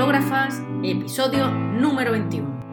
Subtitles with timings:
[0.00, 2.72] Fotógrafas, episodio número 21.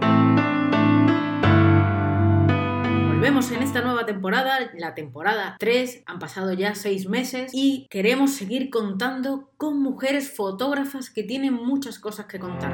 [3.10, 8.32] Volvemos en esta nueva temporada, la temporada 3, han pasado ya 6 meses y queremos
[8.32, 12.72] seguir contando con mujeres fotógrafas que tienen muchas cosas que contar.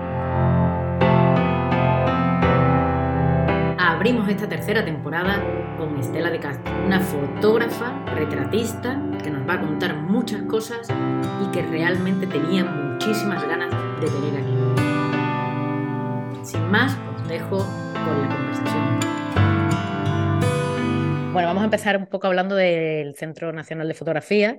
[3.79, 5.41] Abrimos esta tercera temporada
[5.79, 10.87] con Estela de Castro, una fotógrafa, retratista, que nos va a contar muchas cosas
[11.43, 14.53] y que realmente tenía muchísimas ganas de tener aquí.
[16.43, 18.99] Sin más, os dejo con la conversación.
[21.31, 24.57] Bueno, vamos a empezar un poco hablando del Centro Nacional de Fotografía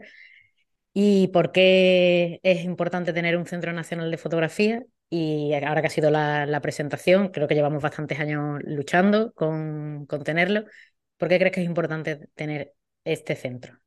[0.95, 4.83] y por qué es importante tener un Centro Nacional de Fotografía.
[5.11, 10.25] Y ahora que ha sido la, presentación, creo que llevamos bastantes años luchando con, con
[10.25, 10.65] tenerlo.
[11.19, 12.73] ¿Por qué crees que es importante tener
[13.05, 13.84] este centro?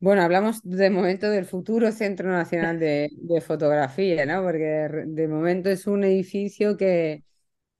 [0.00, 3.10] Bueno, hablamos de momento del futuro Centro Nacional de,
[3.44, 4.42] Fotografía, ¿no?
[4.44, 7.24] Porque de momento es un edificio que,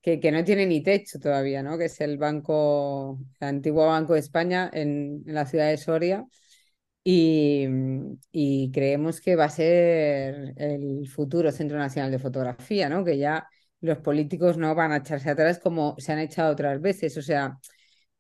[0.02, 1.78] que, no tiene ni techo todavía, ¿no?
[1.78, 6.26] Que es el banco, el antiguo Banco de España en, la ciudad de Soria.
[7.04, 7.66] Y,
[8.32, 13.04] y, creemos que va a ser el futuro Centro Nacional de Fotografía, ¿no?
[13.04, 13.48] Que ya
[13.80, 17.16] los políticos no van a echarse atrás como se han echado otras veces.
[17.16, 17.58] O sea,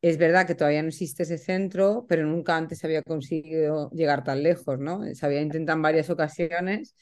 [0.00, 4.42] es verdad que todavía no existe ese centro, pero nunca antes había conseguido llegar tan
[4.42, 5.02] lejos, ¿no?
[5.14, 6.94] Se había intentado en varias ocasiones,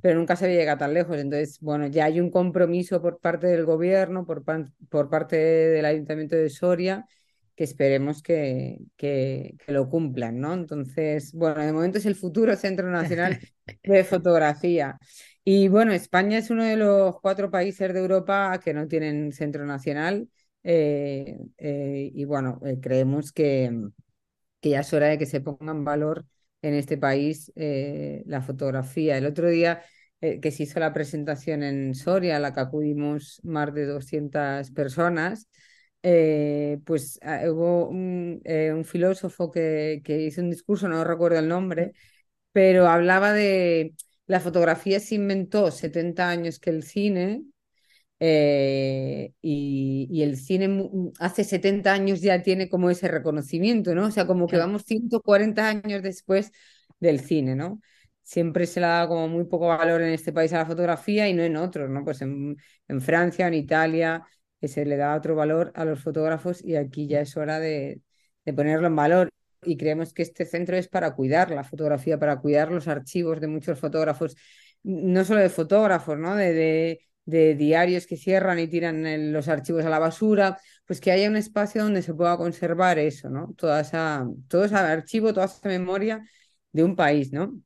[0.00, 1.18] pero nunca se había llegado tan lejos.
[1.18, 4.44] Entonces, bueno, ya hay un compromiso por parte del gobierno, por,
[4.88, 7.06] por parte del Ayuntamiento de Soria,
[7.54, 10.54] que esperemos que, que, lo cumplan, ¿no?
[10.54, 13.38] Entonces, bueno, de momento es el futuro Centro Nacional
[13.82, 14.98] de Fotografía.
[15.44, 19.66] Y bueno, España es uno de los cuatro países de Europa que no tienen centro
[19.66, 20.28] nacional.
[20.62, 23.70] Eh, eh, y bueno, eh, creemos que,
[24.60, 26.26] que, ya es hora de que se ponga en valor
[26.62, 29.16] en este país la fotografía.
[29.16, 29.82] El otro día
[30.20, 35.48] que se hizo la presentación en Soria, a la que acudimos más de 200 personas,
[36.02, 41.92] pues ah, hubo un, un filósofo que, que, hizo un discurso, no recuerdo el nombre,
[42.52, 43.94] pero hablaba de
[44.26, 47.44] la fotografía se inventó 70 años que el cine
[48.20, 50.90] eh, y, el cine
[51.20, 54.06] hace 70 años ya tiene como ese reconocimiento, ¿no?
[54.06, 56.52] O sea, como que vamos 140 años después
[57.00, 57.80] del cine, ¿no?
[58.22, 61.34] Siempre se le da como muy poco valor en este país a la fotografía y
[61.34, 62.04] no en otros, ¿no?
[62.04, 62.56] Pues en,
[62.88, 64.24] en Francia, en Italia,
[64.60, 68.02] que se le da otro valor a los fotógrafos y aquí ya es hora de,
[68.44, 69.30] de ponerlo en valor.
[69.62, 73.48] Y creemos que este centro es para cuidar la fotografía, para cuidar los archivos de
[73.48, 74.36] muchos fotógrafos,
[74.82, 76.36] no solo de fotógrafos, ¿no?
[76.36, 81.10] de, de de diarios que cierran y tiran los archivos a la basura, pues que
[81.10, 83.52] haya un espacio donde se pueda conservar eso, ¿no?
[83.54, 86.26] Toda esa, todo ese archivo, toda esa memoria
[86.72, 87.60] de un país, ¿no?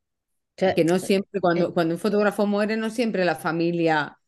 [0.56, 4.18] que no siempre, cuando, eh cuando un fotógrafo muere, no siempre la familia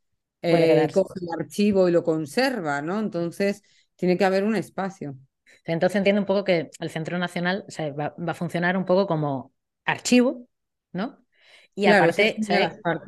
[0.41, 3.01] eh, coge el archivo y lo conserva, ¿no?
[3.01, 3.63] Entonces,
[3.97, 5.17] tiene que haber un espacio.
[5.65, 7.65] Entonces entiendo un poco que el Centro Nacional
[7.99, 9.53] va, a funcionar un poco como
[9.85, 10.47] archivo,
[10.93, 11.25] ¿no?
[11.75, 12.37] Y aparte,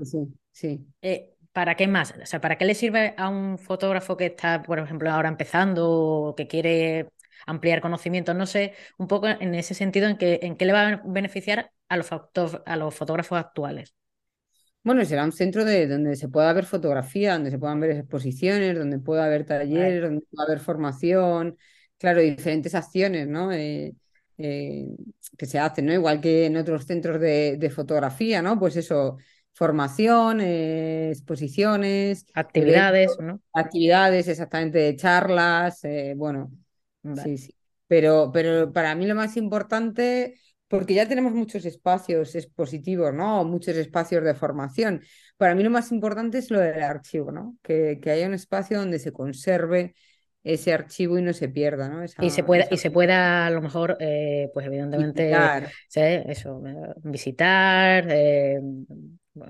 [0.03, 0.87] sí, sí.
[1.03, 2.13] Eh, ¿Para qué más?
[2.23, 5.91] O sea, ¿para qué le sirve a un fotógrafo que está, por ejemplo, ahora empezando
[5.91, 7.09] o que quiere
[7.47, 8.37] ampliar conocimientos?
[8.37, 11.73] No sé, un poco en ese sentido, ¿en qué, en qué le va a beneficiar
[11.89, 13.95] a los, a los fotógrafos actuales?
[14.85, 18.77] Bueno, será un centro de, donde se pueda ver fotografía, donde se puedan ver exposiciones,
[18.77, 21.57] donde pueda haber talleres, donde pueda haber formación,
[21.97, 23.51] claro, diferentes acciones, ¿no?
[23.51, 23.95] Eh,
[24.37, 24.89] eh,
[25.39, 25.95] que se hacen, ¿no?
[25.95, 28.59] Igual que en otros centros de, de fotografía, ¿no?
[28.59, 29.17] Pues eso,
[29.57, 33.41] formación, eh, exposiciones, actividades, ¿no?
[33.55, 36.53] Actividades, exactamente, charlas, eh, bueno,
[37.25, 37.55] sí, sí.
[37.87, 40.35] Pero, pero para mí lo más importante,
[40.69, 43.45] porque ya tenemos muchos espacios expositivos, ¿no?
[43.45, 45.03] Muchos espacios de formación.
[45.39, 47.57] Para mí lo más importante es lo del archivo, ¿no?
[47.63, 49.95] Que, que haya un espacio donde se conserve
[50.45, 52.05] ese archivo y no se pierda, ¿no?
[52.05, 55.33] y se pueda, y se pueda a lo mejor, eh, pues evidentemente,
[56.31, 56.63] eso,
[57.03, 58.07] visitar,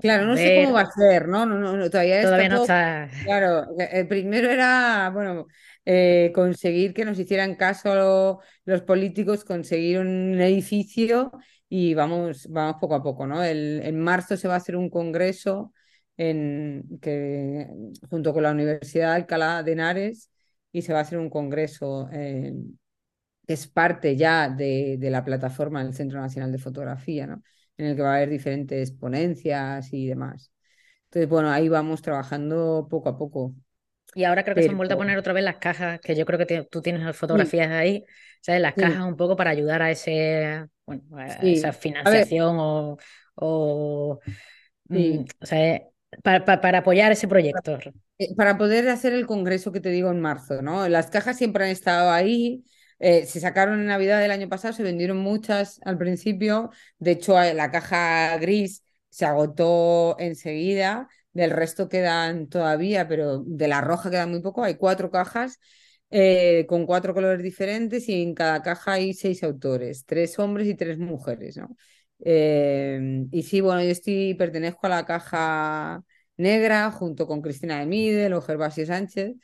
[0.01, 1.45] Claro, no sé cómo va a ser, ¿no?
[1.45, 3.09] no, no, todavía, todavía no está.
[3.23, 5.47] Claro, el primero era, bueno,
[5.85, 11.31] eh, conseguir que nos hicieran caso los políticos, conseguir un edificio
[11.69, 13.43] y vamos, vamos poco a poco, ¿no?
[13.43, 15.73] El, en marzo se va a hacer un congreso
[16.17, 17.67] en, que,
[18.09, 20.29] junto con la Universidad de Alcalá de Henares
[20.71, 25.83] y se va a hacer un congreso que es parte ya de, de la plataforma
[25.83, 27.41] del Centro Nacional de Fotografía, ¿no?
[27.77, 30.51] En el que va a haber diferentes ponencias y demás.
[31.05, 33.53] Entonces, bueno, ahí vamos trabajando poco a poco.
[34.15, 36.25] Y ahora creo que se han vuelto a poner otra vez las cajas, que yo
[36.25, 38.03] creo que tú tienes las fotografías ahí,
[38.41, 38.61] ¿sabes?
[38.61, 42.97] Las cajas un poco para ayudar a ese, bueno, esa financiación o,
[43.35, 44.19] o,
[44.85, 45.81] mm, o sea,
[46.23, 47.77] para, apoyar ese proyecto.
[48.17, 50.87] Eh, para poder hacer el congreso que te digo en marzo, ¿no?
[50.89, 52.63] Las cajas siempre han estado ahí.
[52.99, 56.71] Eh, se sacaron en Navidad del año pasado, se vendieron muchas al principio.
[56.99, 61.07] De hecho, la caja gris se agotó enseguida.
[61.33, 64.63] Del resto quedan todavía, pero de la roja quedan muy poco.
[64.63, 65.59] Hay cuatro cajas
[66.09, 70.75] eh, con cuatro colores diferentes y en cada caja hay seis autores, tres hombres y
[70.75, 71.75] tres mujeres, ¿no?
[72.19, 76.03] y sí, bueno, yo estoy, pertenezco a la caja
[76.37, 79.35] negra junto con Cristina de Midel o Gervasio Sánchez.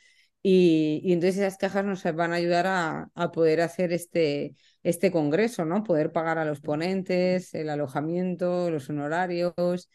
[0.46, 5.82] Y, entonces esas cajas nos van a ayudar a, poder hacer este, este congreso, ¿no?
[5.82, 9.88] Poder pagar a los ponentes, el alojamiento, los honorarios,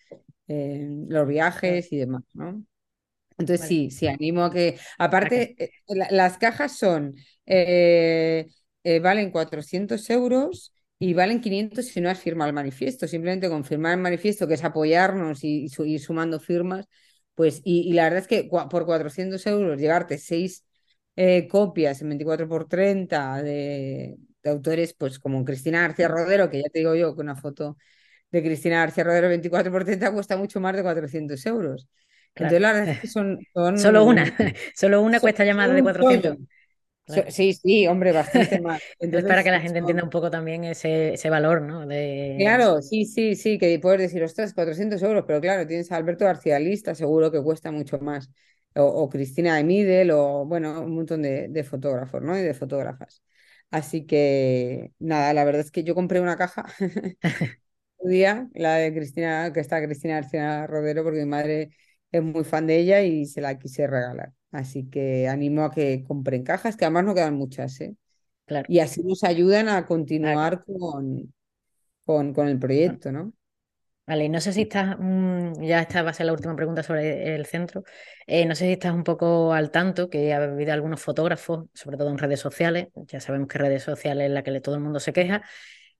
[0.47, 2.63] eh, los viajes y demás, ¿no?
[3.37, 5.69] Entonces sí, sí, animo a que, aparte, eh,
[6.09, 7.13] las cajas son,
[7.45, 8.47] eh,
[9.03, 13.07] valen 400 euros y valen 500 si no has firmado el manifiesto.
[13.07, 16.87] Simplemente con firmar el manifiesto, que es apoyarnos y, ir sumando firmas,
[17.39, 20.65] pues, y, la verdad es que por 400 euros llevarte seis
[21.15, 26.67] eh, copias en 24 por 30 de, autores, pues como Cristina García Rodero, que ya
[26.69, 27.77] te digo yo que una foto
[28.29, 31.87] de Cristina García Rodero 24 por 30 cuesta mucho más de 400 euros.
[32.35, 33.39] Entonces, la verdad es que son.
[33.77, 34.25] Solo una,
[34.75, 36.39] solo una cuesta ya más de 400.
[37.29, 38.81] Sí, sí, hombre, bastante más.
[38.99, 41.85] Entonces, para que la gente entienda un poco también ese, ese valor, ¿no?
[41.87, 42.35] De...
[42.39, 46.25] Claro, sí, sí, sí, que puedes decir, ostras, 400 euros, pero claro, tienes a Alberto
[46.25, 48.29] García Lista, seguro que cuesta mucho más,
[48.75, 52.37] o, Cristina de Midel, o bueno, un montón de, de, fotógrafos, ¿no?
[52.37, 53.23] Y de fotógrafas.
[53.71, 56.65] Así que, nada, la verdad es que yo compré una caja
[57.97, 61.71] un día, la de Cristina, que está Cristina García Rodero, porque mi madre
[62.11, 64.33] es muy fan de ella y se la quise regalar.
[64.51, 67.95] Así que animo a que compren cajas, que además no quedan muchas, ¿eh?
[68.45, 68.65] Claro.
[68.67, 71.33] Y así nos ayudan a continuar con,
[72.03, 73.33] con, con, el proyecto, ¿no?
[74.07, 76.81] Vale, y no sé si estás, mm, ya esta va a ser la última pregunta
[76.81, 77.83] sobre el centro,
[78.25, 81.95] eh, no sé si estás un poco al tanto que ha habido algunos fotógrafos, sobre
[81.95, 84.99] todo en redes sociales, ya sabemos que redes sociales es la que todo el mundo
[84.99, 85.43] se queja,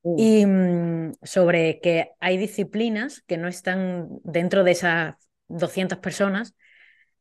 [0.02, 5.16] y mm, sobre que hay disciplinas que no están dentro de esas
[5.48, 6.56] 200 personas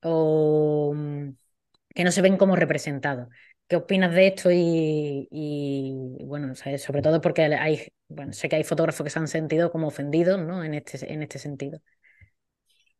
[0.02, 1.30] o mm,
[1.94, 3.28] que no se ven como representados.
[3.68, 4.50] ¿Qué opinas de esto?
[4.52, 5.28] Y,
[6.24, 9.88] bueno, sobre todo porque hay, bueno, sé que hay fotógrafos que se han sentido como
[9.88, 10.64] ofendidos ¿no?
[10.64, 11.80] en, este, en este sentido.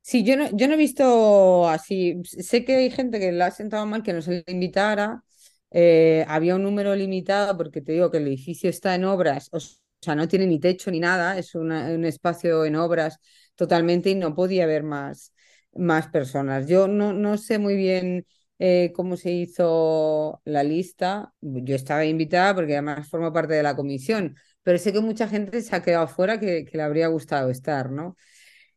[0.01, 2.21] Sí, yo no, yo no he visto así.
[2.25, 5.23] Sé que hay gente que le ha sentado mal que no se le invitara.
[5.71, 9.59] Eh, había un número limitado porque te digo que el edificio está en obras, o
[9.61, 11.71] sea, no tiene ni techo ni nada, es un
[12.07, 13.19] espacio en obras
[13.55, 15.35] totalmente y no podía haber más,
[15.79, 16.67] más personas.
[16.67, 18.27] Yo no, no sé muy bien
[18.59, 21.33] eh, cómo se hizo la lista.
[21.41, 25.61] Yo estaba invitada porque además formo parte de la comisión, pero sé que mucha gente
[25.63, 28.17] se ha quedado fuera que, le habría gustado estar, ¿no?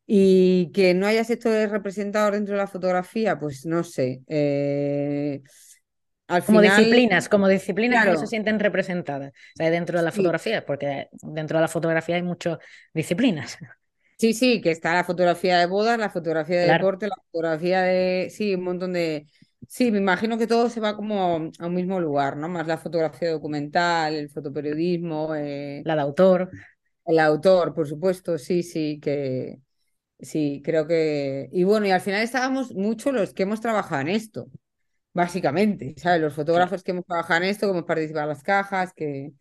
[0.06, 4.22] Y que no haya sectores representados dentro de la fotografía, pues no sé.
[4.28, 5.42] Eh,
[6.46, 11.58] como disciplinas, como disciplinas que no se sienten representadas dentro de la fotografía, porque dentro
[11.58, 12.60] de la fotografía hay muchas
[12.94, 13.58] disciplinas.
[14.22, 18.30] Sí, sí, que está la fotografía de bodas, la fotografía de deporte, la fotografía de.
[18.30, 19.26] Sí, un montón de.
[19.68, 22.48] Sí, me imagino que todo se va como a un mismo lugar, ¿no?
[22.48, 25.34] Más la fotografía documental, el fotoperiodismo.
[25.34, 26.52] Eh, la de autor.
[27.04, 29.58] El autor, por supuesto, sí, sí, que.
[30.20, 31.50] Sí, creo que.
[31.52, 34.52] Y bueno, y al final estábamos mucho los que hemos trabajado en esto,
[35.14, 36.22] básicamente, ¿sabes?
[36.22, 39.34] Los fotógrafos que hemos trabajado en esto, que hemos participado en las cajas, que,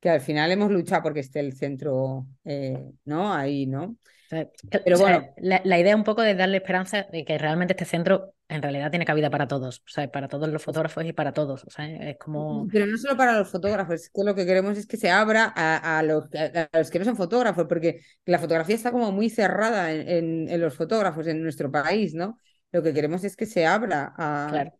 [0.00, 3.34] que al final hemos luchado porque esté el centro, eh, ¿no?
[3.34, 3.98] Ahí, ¿no?
[4.28, 8.62] Pero bueno, la, idea un poco de darle esperanza de que realmente este centro en
[8.62, 11.70] realidad tiene cabida para todos, o sea, para todos los fotógrafos y para todos, o
[11.70, 12.66] sea, es como...
[12.70, 15.52] Pero no solo para los fotógrafos, es que lo que queremos es que se abra
[15.54, 20.74] a, los, que no son fotógrafos, porque la fotografía está como muy cerrada en, los
[20.74, 22.38] fotógrafos en nuestro país, ¿no?
[22.72, 24.72] Lo que queremos es que se abra a,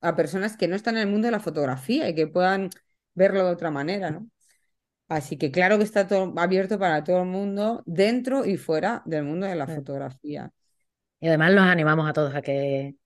[0.00, 2.70] a personas que no están en el mundo de la fotografía y que puedan
[3.14, 4.28] verlo de otra manera, ¿no?
[5.08, 9.24] Así que claro que está todo abierto para todo el mundo, dentro y fuera del
[9.24, 10.50] mundo de la fotografía.
[11.20, 12.96] Y además los animamos a todos a que...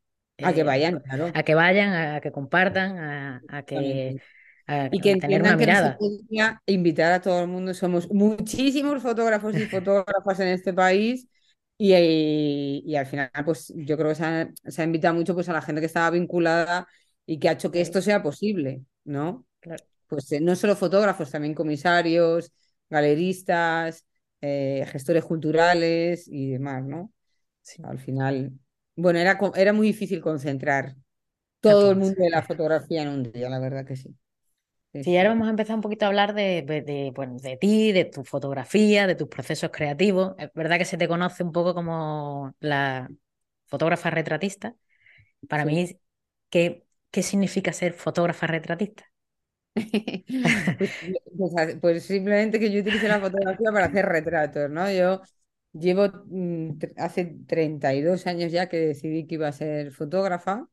[0.42, 1.30] a que eh, vayan, claro.
[1.34, 4.16] A que vayan, a, que compartan, a, que...
[4.90, 5.98] y que tener una mirada.
[6.64, 7.74] invitar a todo el mundo.
[7.74, 11.28] Somos muchísimos fotógrafos y fotógrafas en este país
[11.76, 11.94] y,
[12.84, 15.52] y, al final, pues yo creo que se ha, se ha, invitado mucho pues, a
[15.52, 16.86] la gente que estaba vinculada
[17.26, 19.46] y que ha hecho que esto sea posible, ¿no?
[19.60, 22.52] Claro pues eh, no solo fotógrafos, también comisarios,
[22.90, 24.06] galeristas,
[24.42, 27.12] eh, gestores culturales y demás, ¿no?
[27.84, 28.52] Al final,
[28.96, 30.96] bueno, era, era muy difícil concentrar
[31.60, 34.16] todo el mundo de la fotografía en un día, la verdad que sí.
[35.00, 38.04] Sí, ahora vamos a empezar un poquito a hablar de, de, bueno, de ti, de
[38.04, 40.34] tu fotografía, de tus procesos creativos.
[40.38, 43.08] Es verdad que se te conoce un poco como la,
[43.66, 44.76] fotógrafa retratista.
[45.48, 45.70] Para Sí.
[45.70, 46.00] mí,
[46.50, 49.09] ¿qué, ¿qué significa ser fotógrafa retratista?
[51.38, 54.90] Pues, pues, simplemente que yo utilicé la fotografía para hacer retratos, ¿no?
[54.92, 55.22] Yo
[55.72, 60.68] llevo mm, hace 32 años ya que decidí que iba a ser fotógrafa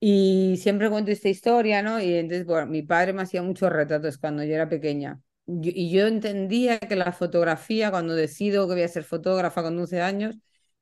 [0.00, 2.00] y siempre cuento esta historia, ¿no?
[2.00, 5.20] Y entonces, bueno, mi padre me hacía muchos retratos cuando yo era pequeña.
[5.46, 9.76] Yo- y yo entendía que la fotografía, cuando decido que voy a ser fotógrafa con
[9.76, 10.38] 12 años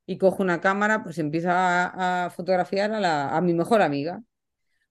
[0.06, 4.22] y cojo una cámara, pues empiezo a, a fotografiar a, la, a mi mejor amiga.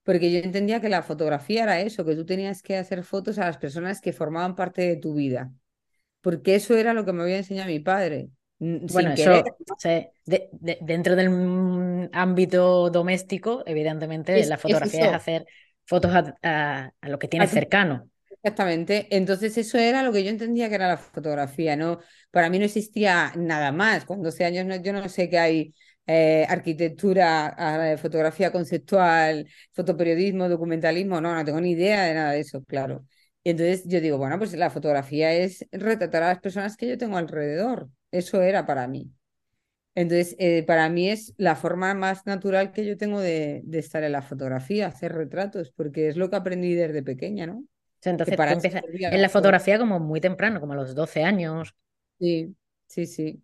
[0.04, 3.46] Porque yo entendía que la fotografía era eso, que tú tenías que hacer fotos a
[3.46, 5.52] las personas que formaban parte de tu vida.
[6.20, 8.30] Porque eso era lo que me había enseñado mi padre.
[8.58, 9.30] Bueno, eso,
[10.24, 15.46] de- de- dentro del ámbito doméstico, evidentemente Es, la fotografía es hacer
[15.86, 18.08] fotos a, a- a lo que tienes A cercano.
[18.30, 19.06] Exactamente.
[19.10, 22.00] Entonces eso era lo que yo entendía que era la fotografía, ¿no?
[22.30, 24.04] Para mí no existía nada más.
[24.04, 25.74] Con 12 años no- yo no sé que hay
[26.06, 31.20] eh, arquitectura, fotografía conceptual, fotoperiodismo, documentalismo.
[31.20, 33.06] No, no tengo ni idea de nada de eso, claro.
[33.44, 36.98] Y entonces yo digo, bueno, pues la fotografía es retratar a las personas que yo
[36.98, 37.88] tengo alrededor.
[38.10, 39.10] Eso era para mí.
[39.94, 44.02] Entonces, eh, para mí es la forma más natural que yo tengo de, de estar
[44.04, 47.64] en la fotografía, hacer retratos, porque es lo que aprendí desde pequeña, ¿no?
[48.04, 51.24] Entonces tú para eso empiezas en la fotografía como muy temprano, como a los 12
[51.24, 51.74] años.
[52.18, 52.56] Sí,
[52.86, 53.42] sí, sí.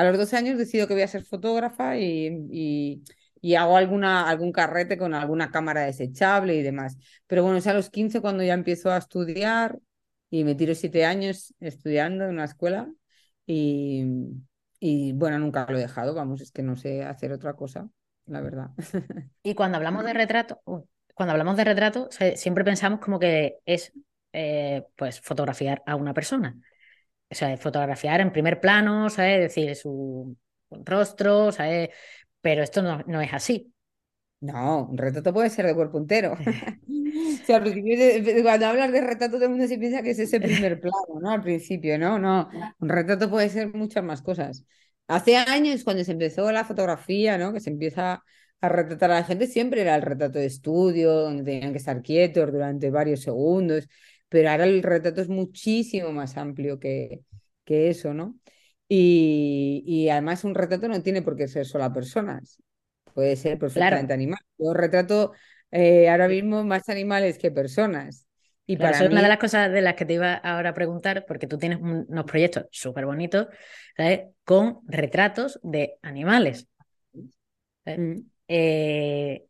[0.00, 3.02] A los 12 años decido que voy a ser fotógrafa y,
[3.54, 6.96] hago alguna, algún carrete con alguna cámara desechable y demás.
[7.26, 9.78] Pero bueno, es a los 15 cuando ya empiezo a estudiar
[10.30, 12.90] y me tiro siete años estudiando en una escuela
[13.44, 14.32] y,
[15.12, 17.90] bueno, nunca lo he dejado, vamos, es que no sé hacer otra cosa,
[18.24, 18.70] la verdad.
[19.42, 20.62] Y cuando hablamos de retrato,
[21.12, 23.92] cuando hablamos de retrato, siempre pensamos como que es
[24.32, 26.58] eh, pues fotografiar a una persona.
[27.30, 29.36] O sea, fotografiar en primer plano, ¿sabes?
[29.36, 30.36] Es decir, su
[30.70, 31.90] rostro, ¿sabes?
[32.40, 33.72] Pero esto no, no es así.
[34.40, 36.36] No, un retrato puede ser de cuerpo entero.
[37.10, 40.18] O sea, al principio, cuando hablas de retrato, todo el mundo se piensa que es
[40.18, 41.30] ese primer plano, ¿no?
[41.30, 42.48] Al principio, no, no.
[42.78, 44.64] Un retrato puede ser muchas más cosas.
[45.08, 47.52] Hace años, cuando se empezó la fotografía, ¿no?
[47.52, 48.22] Que se empieza
[48.60, 52.02] a retratar a la gente, siempre era el retrato de estudio, donde tenían que estar
[52.02, 53.88] quietos durante varios segundos,
[54.30, 57.22] pero ahora el retrato es muchísimo más amplio que,
[57.66, 58.40] que eso, ¿no?
[58.88, 62.62] Y, y además un retrato no tiene por qué ser solo a personas,
[63.14, 64.40] puede ser perfectamente Claro, animal.
[64.58, 65.32] Yo retrato
[65.72, 68.26] eh, ahora mismo más animales que personas.
[68.66, 70.70] Y claro, para eso es una de las cosas de las que te iba ahora
[70.70, 73.48] a preguntar, porque tú tienes un- unos proyectos súper bonitos,
[73.96, 74.22] ¿sabes?
[74.44, 76.68] Con retratos de animales.
[77.96, 79.46] mm, Eh,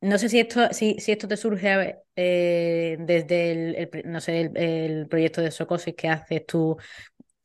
[0.00, 5.06] no sé si esto, si, si esto te surge eh, desde el, no sé, el,
[5.08, 6.76] proyecto de Socosis que haces tú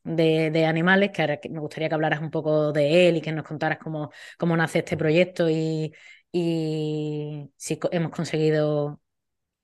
[0.03, 3.31] de, de animales, que ahora me gustaría que hablaras un poco de él y que
[3.31, 5.93] nos contaras cómo, cómo nace este proyecto y,
[6.31, 9.01] y si hemos conseguido,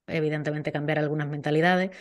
[0.08, 1.92] evidentemente, cambiar algunas mentalidades.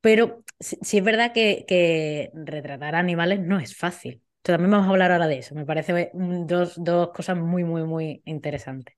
[0.00, 4.22] Pero sí, sí es verdad que, que retratar animales no es fácil.
[4.42, 5.54] También vamos a hablar ahora de eso.
[5.54, 8.96] Me parece mm, dos, dos cosas muy, muy, muy interesantes.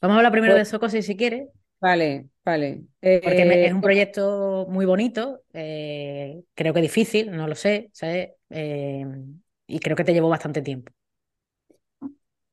[0.00, 1.48] Vamos a hablar primero pues, de Socosis si quieres,
[1.80, 2.84] vale, vale.
[3.22, 7.90] porque me- es Eh, un proyecto muy bonito, eh, creo que difícil, no lo sé,
[7.92, 8.30] ¿sabes?
[8.50, 9.04] Eh,
[9.66, 10.92] y creo que te llevó bastante tiempo.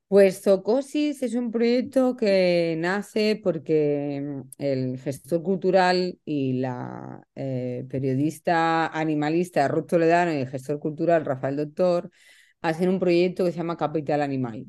[0.08, 7.86] Pues Zocosis es un proyecto que nace porque mm, el gestor cultural y la eh,
[7.90, 12.12] periodista animalista Ruth Toledano y el gestor cultural Rafael Doctor
[12.62, 14.66] hacen un proyecto que se llama Capital Animal.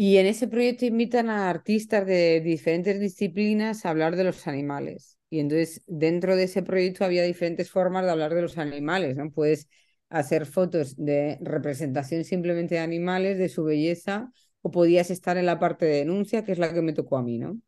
[0.00, 5.18] Y en ese proyecto invitan a artistas de diferentes disciplinas a hablar de los animales.
[5.28, 9.32] Y entonces dentro de ese proyecto había diferentes formas de hablar de los animales, ¿no?
[9.32, 9.66] Puedes
[10.08, 14.30] hacer fotos de representación simplemente de animales, de su belleza,
[14.62, 17.24] o podías estar en la parte de denuncia, que es la que me tocó a
[17.24, 17.58] mí, ¿no?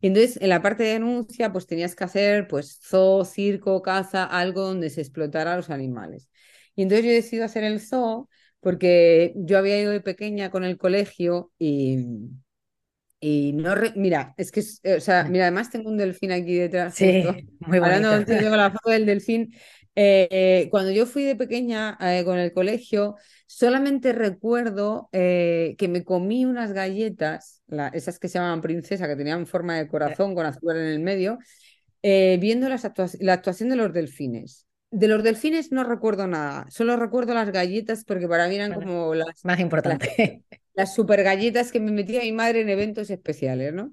[0.00, 4.24] Y entonces en la parte de denuncia pues tenías que hacer pues zoo, circo, caza,
[4.24, 6.30] algo donde se explotara a los animales.
[6.74, 10.78] Y entonces yo decido hacer el zoo porque yo había ido de pequeña con el
[10.78, 12.06] colegio y,
[13.20, 14.60] y no, re- mira, es que,
[14.96, 17.34] o sea, mira, además tengo un delfín aquí detrás justo.
[17.34, 18.16] Sí, muy Hablando bonito.
[18.56, 19.54] la foto del delfín.
[19.96, 25.88] Eh, eh, cuando yo fui de pequeña eh, con el colegio, solamente recuerdo eh, que
[25.88, 30.34] me comí unas galletas, la- esas que se llamaban princesa, que tenían forma de corazón
[30.36, 31.38] con azúcar en el medio,
[32.02, 34.67] viendo las actua- la actuación de los delfines.
[34.90, 38.74] De los delfines no recuerdo nada, solo recuerdo las galletas porque para mí eran Bueno,
[38.74, 40.42] como las, más las, importante.
[40.74, 43.92] las super galletas que me metía mi madre en eventos especiales, ¿no?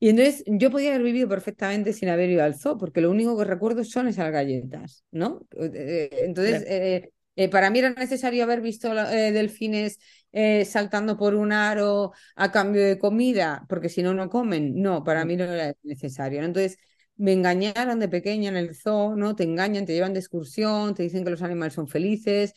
[0.00, 3.36] Y entonces yo podía haber vivido perfectamente sin haber ido al zoo, porque lo único
[3.38, 5.42] que recuerdo son esas galletas, ¿no?
[5.58, 6.66] Eh, Entonces, Claro.
[6.68, 9.98] eh, Eh, para mí era necesario haber visto eh, delfines
[10.32, 14.80] eh, saltando por un aro a cambio de comida, porque si no, no comen.
[14.82, 15.26] No, para Mm.
[15.26, 16.40] mí no era necesario.
[16.40, 16.46] ¿no?
[16.48, 16.78] Entonces,
[17.16, 19.36] me engañaron de pequeña en el zoo, ¿no?
[19.36, 22.54] Te engañan, te llevan de excursión, te dicen que los animales son felices.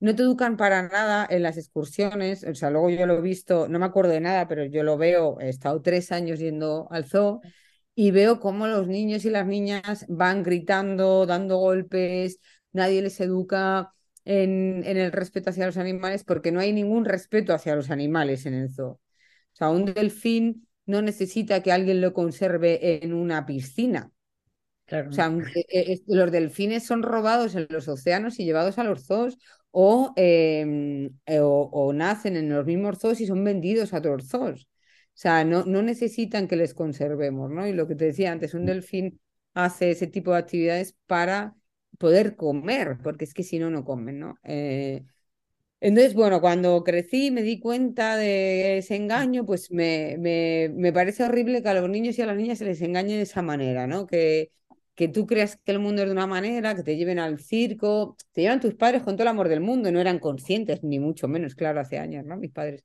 [0.00, 2.44] No te educan para nada en las excursiones.
[2.44, 4.96] O sea, luego yo lo he visto, no me acuerdo de nada, pero yo lo
[4.98, 7.40] veo, he estado tres años yendo al zoo
[7.94, 12.40] y veo cómo los niños y las niñas van gritando, dando golpes,
[12.72, 13.92] nadie les educa
[14.24, 18.54] en, el respeto hacia los animales porque no hay ningún respeto hacia los animales en
[18.54, 18.92] el zoo.
[18.92, 19.00] O
[19.56, 24.10] sea, un delfín no necesita que alguien lo conserve en una piscina.
[24.86, 28.84] Claro, O sea, eh, eh, los delfines son robados en los océanos y llevados a
[28.84, 29.38] los zoos
[29.70, 34.28] o, eh, eh, o, o nacen en los mismos zoos y son vendidos a otros
[34.28, 34.68] zoos.
[35.14, 37.66] O sea, no, no necesitan que les conservemos, ¿no?
[37.66, 39.20] Y lo que te decía antes, un delfín
[39.54, 41.54] hace ese tipo de actividades para
[41.98, 44.36] poder comer, porque es que si no, no comen, ¿no?
[44.44, 45.04] Eh,
[45.82, 51.24] entonces, bueno, cuando crecí me di cuenta de ese engaño, pues me, me, me parece
[51.24, 53.86] horrible que a los niños y a las niñas se les engañe de esa manera,
[53.88, 54.06] ¿no?
[54.06, 54.52] Que,
[54.94, 58.16] que tú creas que el mundo es de una manera, que te lleven al circo,
[58.32, 61.26] te llevan tus padres con todo el amor del mundo, no eran conscientes, ni mucho
[61.28, 62.36] menos, claro, hace años, ¿no?
[62.36, 62.84] Mis padres.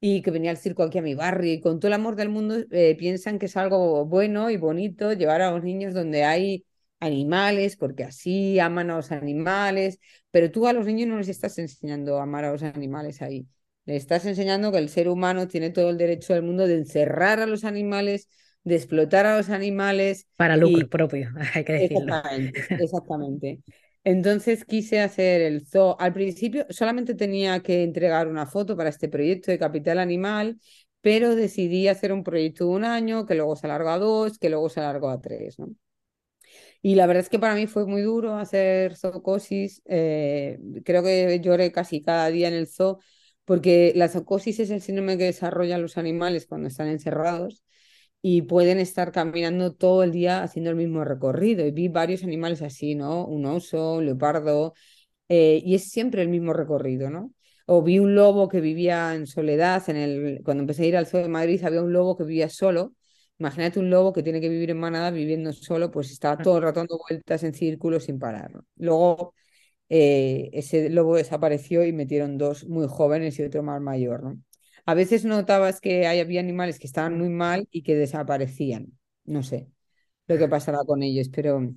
[0.00, 2.28] Y que venía el circo aquí a mi barrio y con todo el amor del
[2.28, 6.64] mundo eh, piensan que es algo bueno y bonito llevar a los niños donde hay
[7.02, 9.98] animales, porque así aman a los animales
[10.30, 13.46] pero tú a los niños no les estás enseñando a amar a los animales ahí.
[13.84, 17.40] Les estás enseñando que el ser humano tiene todo el derecho del mundo de encerrar
[17.40, 18.28] a los animales,
[18.64, 22.14] de explotar a los animales Para lucro y propio, hay que decirlo.
[22.16, 23.60] exactamente, exactamente.
[24.04, 25.96] Entonces quise hacer el zoo.
[26.00, 30.58] Al principio solamente tenía que entregar una foto para este proyecto de Capital Animal,
[31.00, 34.50] pero decidí hacer un proyecto de un año, que luego se alargó a dos, que
[34.50, 35.68] luego se alargó a tres, ¿no?
[36.82, 39.82] Y la verdad es que para mí fue muy duro hacer zoocosis.
[39.86, 42.98] eh, creo que lloré casi cada día en el zoo,
[43.44, 47.62] porque la zoocosis es el síndrome que desarrollan los animales cuando están encerrados
[48.22, 51.66] y pueden estar caminando todo el día haciendo el mismo recorrido.
[51.66, 53.26] Y vi varios animales así, ¿no?
[53.26, 54.74] Un oso, un leopardo,
[55.28, 57.32] eh, y es siempre el mismo recorrido, ¿no?
[57.66, 60.40] O vi un lobo que vivía en soledad, en el...
[60.44, 62.94] cuando empecé a ir al zoo de Madrid había un lobo que vivía solo
[63.42, 66.62] Imagínate un lobo que tiene que vivir en manada viviendo solo, pues estaba todo el
[66.64, 68.52] rato dando vueltas en círculos sin parar.
[68.76, 69.34] Luego
[69.88, 74.22] eh, ese lobo desapareció y metieron dos muy jóvenes y otro más mayor.
[74.24, 74.42] ¿no?
[74.86, 78.98] A veces notabas que hay- había animales que estaban muy mal y que desaparecían.
[79.24, 79.68] No sé
[80.28, 81.74] lo que pasará con ellos, pero,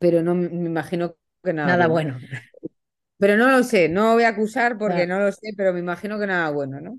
[0.00, 2.06] pero no me imagino que nada Nada bueno.
[2.20, 2.20] bueno.
[3.18, 6.18] Pero no lo sé, no voy a acusar porque no lo sé, pero me imagino
[6.18, 6.98] que nada bueno, ¿no?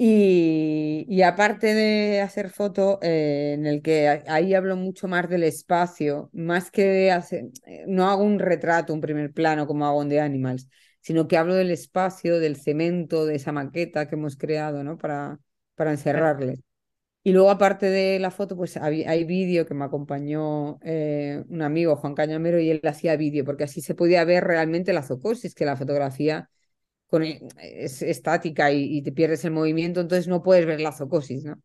[0.00, 5.42] Y, y aparte de hacer foto, eh, en el que ahí hablo mucho más del
[5.42, 10.00] espacio, más que de hacer, eh, no hago un retrato, un primer plano como hago
[10.02, 10.68] en The Animals,
[11.00, 14.98] sino que hablo del espacio, del cemento, de esa maqueta que hemos creado, ¿no?
[14.98, 15.40] Para,
[15.74, 16.60] para encerrarles.
[17.24, 21.62] Y luego, aparte de la foto, pues hay, hay vídeo que me acompañó eh, un
[21.62, 25.54] amigo, Juan Cañamero, y él hacía vídeo, porque así se podía ver realmente la zoocosis,
[25.54, 26.48] que la fotografía
[27.08, 31.44] con, es estática y, y, te pierdes el movimiento, entonces no puedes ver la zoocosis,
[31.44, 31.60] ¿no?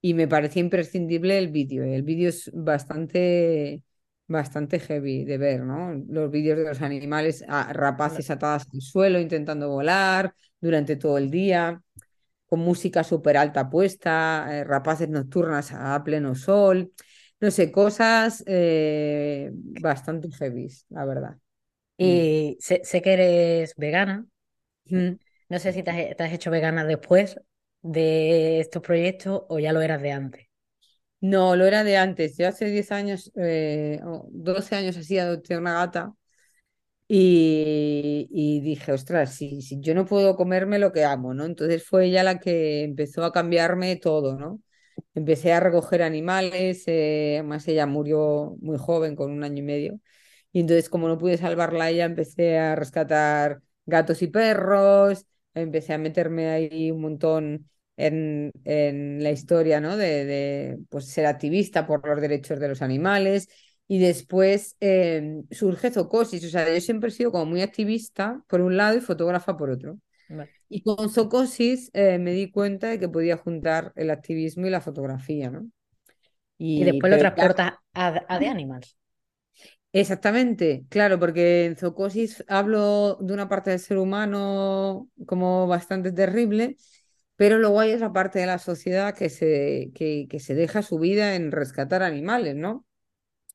[0.00, 1.84] Y me parecía imprescindible el vídeo.
[1.84, 3.82] El vídeo es bastante,
[4.26, 5.94] bastante heavy de ver, ¿no?
[6.08, 11.30] Los vídeos de los animales, a, rapaces atadas al suelo intentando volar durante todo el
[11.30, 11.82] día
[12.46, 16.92] con música súper alta puesta, eh, rapaces nocturnas a pleno sol,
[17.40, 21.36] no sé, cosas eh, bastante heavy, la verdad.
[21.96, 24.26] Y sé, sé que eres vegana.
[25.48, 27.40] No sé si te has, te has hecho vegana después
[27.82, 30.46] de estos proyectos o ya lo eras de antes.
[31.20, 32.36] No, lo era de antes.
[32.38, 36.14] Yo hace 10 años, eh, o 12 años así, adopté una gata
[37.08, 41.44] y, y dije, ostras, si, si yo no puedo comerme lo que amo, ¿no?
[41.46, 44.60] Entonces fue ella la que empezó a cambiarme todo, ¿no?
[45.14, 50.00] Empecé a recoger animales, eh, además ella murió muy joven, con un año y medio,
[50.52, 55.94] y entonces como no pude salvarla a ella, empecé a rescatar gatos y perros, empecé
[55.94, 59.96] a meterme ahí un montón en, en la historia, ¿no?
[59.96, 63.48] De, de pues, ser activista por los derechos de los animales.
[63.86, 68.62] Y después eh, surge Zocosis, o sea, yo siempre he sido como muy activista por
[68.62, 69.98] un lado y fotógrafa por otro.
[70.30, 70.50] Vale.
[70.70, 74.80] Y con Zocosis eh, me di cuenta de que podía juntar el activismo y la
[74.80, 75.68] fotografía, ¿no?
[76.56, 78.96] Y, después lo transportas a, a The Animals.
[79.96, 86.76] Exactamente, claro, porque en Zoocosis hablo de una parte del ser humano como bastante terrible,
[87.36, 90.98] pero luego hay otra parte de la sociedad que se, que, que se deja su
[90.98, 92.84] vida en rescatar animales, ¿no?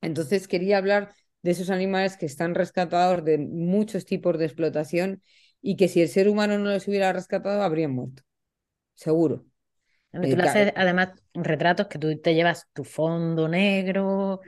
[0.02, 5.24] Entonces quería hablar de esos animales que están rescatados de muchos tipos de explotación
[5.62, 8.24] y que si el ser humano no los hubiera rescatado habrían muerto,
[8.96, 9.46] seguro.
[10.30, 14.42] Tú le haces además retratos que tú te llevas tu fondo negro.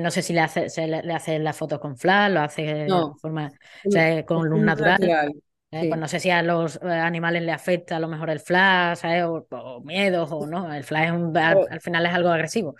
[0.00, 3.52] No sé si le haces le, haces las fotos con flash, lo haces de forma,
[4.26, 5.02] con luz natural.
[5.70, 5.88] ¿eh?
[5.88, 9.00] Pues no sé si a los eh, animales le afecta a lo mejor el flash,
[9.24, 10.72] O, miedos o no.
[10.72, 12.74] El flash al, final es algo agresivo.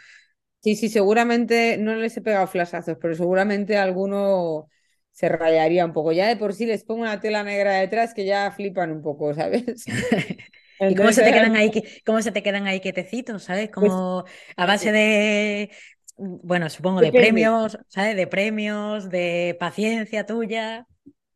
[0.61, 4.69] Sí, sí, seguramente no les he pegado flashazos, pero seguramente alguno
[5.13, 6.13] se rayaría un poco.
[6.13, 9.35] Ya de por sí les pongo una tela negra detrás que ya flipan un poco,
[9.35, 9.85] ¿sabes?
[10.81, 11.71] ¿Y cómo se te quedan ahí,
[12.07, 13.69] cómo se te quedan ahí quietecitos, ¿sabes?
[13.73, 14.25] Pues como
[14.57, 15.71] a base de,
[16.19, 18.17] bueno, supongo de premios, ¿sabes?
[18.17, 20.87] De premios, de paciencia tuya.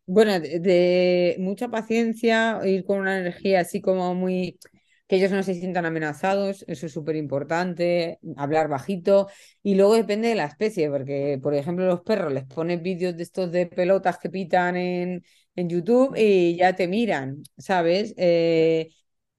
[0.07, 4.59] Bueno, de, mucha paciencia, ir con una energía así como muy
[5.07, 9.29] que ellos no se sientan amenazados, eso es súper importante, hablar bajito
[9.63, 13.23] y luego depende de la especie, porque por ejemplo los perros les pones vídeos de
[13.23, 15.23] estos de pelotas que pitan en,
[15.55, 18.15] en YouTube y ya te miran, ¿sabes?
[18.17, 18.89] Eh,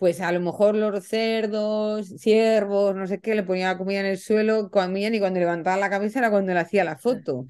[0.04, 4.18] pues a lo mejor los cerdos, ciervos, no sé qué, le ponía comida en el
[4.18, 7.46] suelo, comían y cuando levantaban la cabeza era cuando le hacía la foto.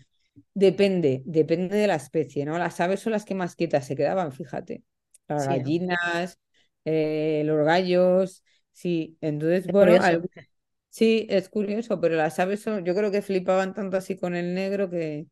[0.53, 2.59] Depende, depende de la especie, ¿no?
[2.59, 4.83] Las aves son las que más quietas se quedaban, fíjate.
[5.27, 6.37] Las gallinas,
[6.85, 9.17] eh, los gallos, sí.
[9.19, 9.99] Entonces, bueno,
[10.89, 14.53] sí, es curioso, pero las aves son, yo creo que flipaban tanto así con el
[14.53, 15.25] negro que...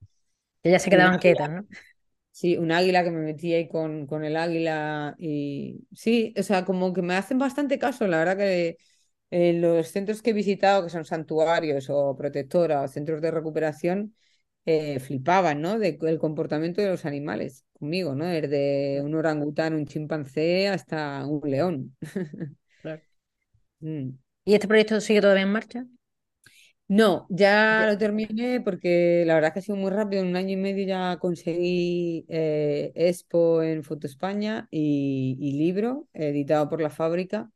[0.64, 1.68] Que ya se quedaban quietas, ¿no?
[2.34, 6.63] Sí, un águila que me metí ahí con, con el águila y sí, o sea,
[6.65, 8.78] como que me hacen bastante caso, la verdad que
[9.32, 14.15] en los centros que he visitado, que son santuarios o protectoras o centros de recuperación,
[14.65, 15.78] eh, flipaban, ¿no?
[15.80, 18.26] De, del comportamiento de los animales conmigo, ¿no?
[18.26, 21.98] Desde un orangután, un chimpancé hasta un león.
[23.82, 24.12] Mm.
[24.46, 25.86] ¿Y este proyecto sigue todavía en marcha?
[26.92, 30.24] No, ya lo terminé porque la verdad que ha sido muy rápido.
[30.24, 36.68] En un año y medio ya conseguí eh, Expo en Foto España y, libro editado
[36.68, 37.50] por la fábrica.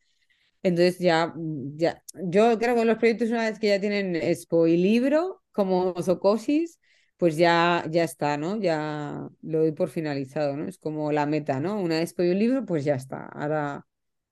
[0.63, 1.33] Entonces ya,
[1.75, 6.01] ya, yo creo que los proyectos una vez que ya tienen Expo y libro como
[6.01, 6.79] Zocosis,
[7.17, 8.57] pues ya, ya está, ¿no?
[8.61, 10.65] Ya lo doy por finalizado, ¿no?
[10.67, 11.81] Es como la meta, ¿no?
[11.81, 13.25] Una Expo y un libro, pues ya está.
[13.25, 13.85] Ahora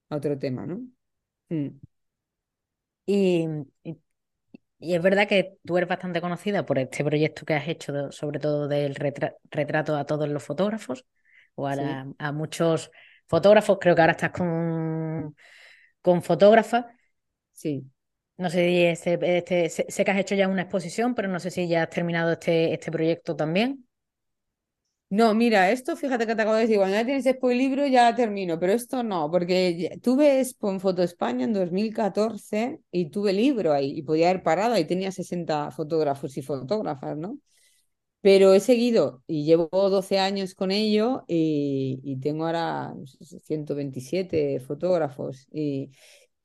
[0.09, 0.81] otro tema, ¿no?
[1.49, 1.79] Mm.
[3.05, 3.47] y,
[3.83, 4.02] y
[4.91, 8.67] es verdad que tú eres bastante conocida por este proyecto que has hecho, sobre todo
[8.67, 11.05] del retrato a todos los fotógrafos,
[11.55, 12.91] o a, muchos
[13.27, 13.77] fotógrafos.
[13.79, 15.35] Creo que ahora estás con,
[16.01, 16.87] con fotógrafa.
[17.51, 17.89] Sí.
[18.37, 21.51] No sé si este, este, sé, que has hecho ya una exposición, pero no sé
[21.51, 23.87] si ya has terminado este, este proyecto también.
[25.13, 28.15] No, mira, esto fíjate que te acabo de decir, cuando ya tienes y libro ya
[28.15, 33.91] termino, pero esto no, porque tuve Expo Foto España en 2014 y tuve libro ahí
[33.95, 37.37] y podía haber parado, ahí tenía 60 fotógrafos y fotógrafas, ¿no?
[38.21, 42.93] Pero he seguido y llevo 12 años con ello y, tengo ahora
[43.43, 45.91] 127 fotógrafos y,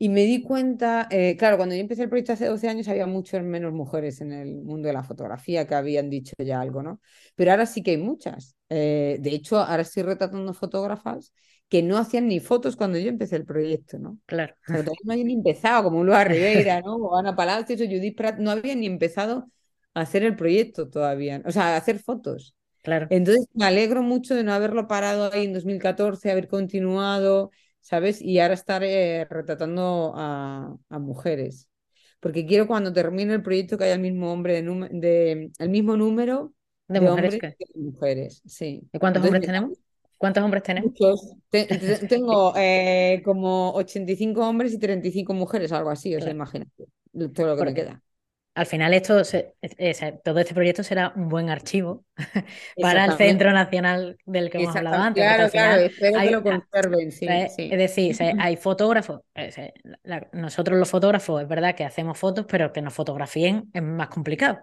[0.00, 3.06] y me di cuenta, eh, claro, cuando yo empecé el proyecto hace 12 años había
[3.06, 7.00] muchas menos mujeres en el mundo de la fotografía que habían dicho ya algo, ¿no?
[7.34, 8.54] Pero ahora sí que hay muchas.
[8.68, 11.32] Eh, de hecho, ahora estoy retratando fotógrafas
[11.68, 14.18] que no hacían ni fotos cuando yo empecé el proyecto, ¿no?
[14.26, 14.54] Claro.
[14.68, 16.94] O sea, todavía no habían ni empezado, como Lua Rivera, ¿no?
[16.94, 19.50] O Ana Palacios o Judith Pratt, no habían ni empezado
[19.94, 22.54] a hacer el proyecto todavía, o sea, a hacer fotos.
[22.84, 23.08] Claro.
[23.11, 27.50] Entonces, me alegro mucho de no haberlo parado ahí en 2014, haber continuado
[27.88, 28.20] ¿sabes?
[28.20, 31.70] Y ahora estar eh, retratando a, mujeres.
[32.20, 36.53] Porque quiero cuando termine el proyecto que haya el mismo hombre de, el mismo número
[36.87, 38.42] de, mujeres que mujeres.
[38.44, 38.83] Sí.
[38.92, 39.79] ¿Y cuántos hombres tenemos?
[40.18, 40.90] ¿Cuántos hombres tenemos?
[40.90, 41.33] Muchos.
[42.11, 46.88] tengo eh, como 85 hombres y 35 mujeres, algo así, o sea, imagínate
[47.33, 48.03] todo lo que me queda
[48.59, 49.23] al final esto
[50.25, 52.05] todo este proyecto será un buen archivo
[52.83, 55.23] para el Centro Nacional del que hemos hablado antes.
[55.23, 59.73] Claro, claro, espero que lo conserven, sí, Es decir, hay fotógrafos, eh,
[60.33, 64.59] nosotros los fotógrafos es verdad que hacemos fotos, pero que nos fotografíen es más complicado.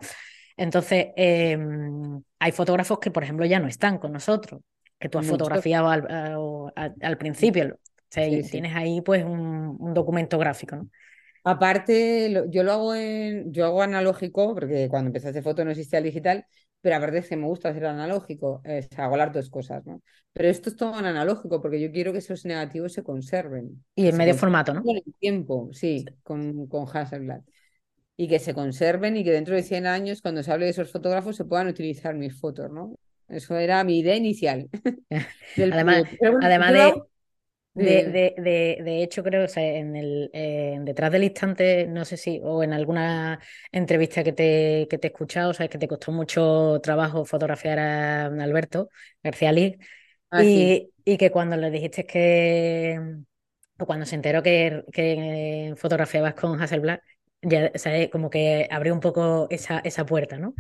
[0.58, 4.60] Entonces, em, hay fotógrafos que, por ejemplo, ya no están con nosotros,
[5.00, 7.80] que tú has fotografiado al, principio.
[8.10, 10.90] tienes ahí pues un, un documento gráfico, ¿no?
[11.48, 15.70] Aparte, yo lo hago en, yo hago analógico, porque cuando empecé a hacer foto no
[15.70, 16.48] existía el digital,
[16.82, 20.02] pero aparte es que me gusta hacer analógico, es, hago las dos cosas, ¿no?
[20.34, 23.84] Pero esto es todo en analógico, porque yo quiero que esos negativos se conserven.
[23.94, 24.82] Y en medio formato, ¿no?
[24.86, 27.42] En el tiempo, sí, con, con Hasselblad.
[28.18, 30.92] Y que se conserven y que dentro de 100 años, cuando se hable de esos
[30.92, 32.96] fotógrafos, se puedan utilizar mis fotos, ¿no?
[33.28, 34.68] Eso era mi idea inicial.
[35.58, 36.06] además,
[36.42, 36.94] además de
[37.76, 38.06] De,
[38.38, 42.40] de, de, hecho, creo, o sea, en el, eh, detrás del instante, no sé si,
[42.42, 46.80] o en alguna entrevista que te, que te he escuchado, sabes que te costó mucho
[46.82, 48.90] trabajo fotografiar a Alberto
[49.22, 49.76] García Liz,
[50.32, 52.98] ah, y, y, que cuando le dijiste que,
[53.78, 57.00] o cuando se enteró que, que fotografiabas con Hasselblad,
[57.42, 60.54] ya, o como que abrió un poco esa, esa puerta, ¿no?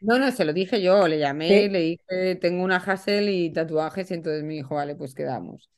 [0.00, 4.10] No, no, se lo dije yo, le llamé, le dije, tengo una Hassel y tatuajes,
[4.10, 5.70] y entonces me dijo, vale, pues quedamos.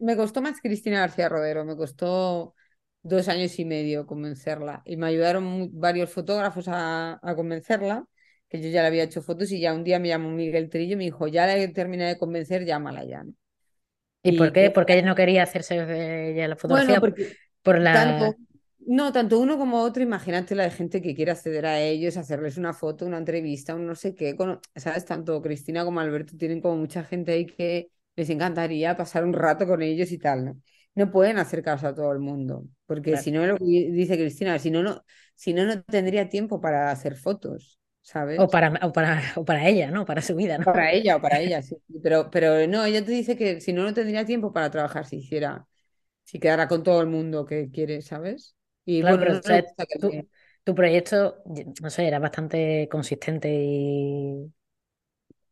[0.00, 2.54] Me, costó más, Cristina García Rodero, me costó
[3.02, 8.04] dos años y medio convencerla y me ayudaron varios fotógrafos a, convencerla,
[8.48, 10.94] que yo ya le había hecho fotos y ya un día me llamó Miguel Trillo
[10.94, 13.24] y me dijo, ya la terminé de convencer, llámala ya.
[14.22, 14.70] ¿Y, por qué?
[14.70, 15.76] Porque ella no quería hacerse
[16.32, 17.00] ella la fotografía.
[17.62, 18.34] por la...
[18.80, 22.58] no, tanto uno como otro, imagínate la de gente que quiere acceder a ellos, hacerles
[22.58, 24.36] una foto, una entrevista, un no sé qué.
[24.76, 25.06] ¿Sabes?
[25.06, 29.66] Tanto Cristina como Alberto tienen como mucha gente ahí que les encantaría pasar un rato
[29.66, 30.60] con ellos y tal, ¿no?
[30.94, 34.58] No pueden hacer caso a todo el mundo, porque si no, lo que dice Cristina,
[34.58, 38.40] si no, no, si no, no tendría tiempo para hacer fotos, ¿sabes?
[38.40, 40.04] O para, o para, o para ella, ¿no?
[40.04, 40.64] Para su vida, ¿no?
[40.64, 41.76] Para ella o para ella, sí.
[42.02, 45.18] Pero, pero no, ella te dice que si no, no tendría tiempo para trabajar si
[45.18, 45.66] hiciera,
[46.24, 48.56] si quedara con todo el mundo que quiere, ¿sabes?
[48.84, 49.40] Y bueno,
[50.64, 51.42] tu, proyecto,
[51.80, 54.52] no sé, era bastante consistente y,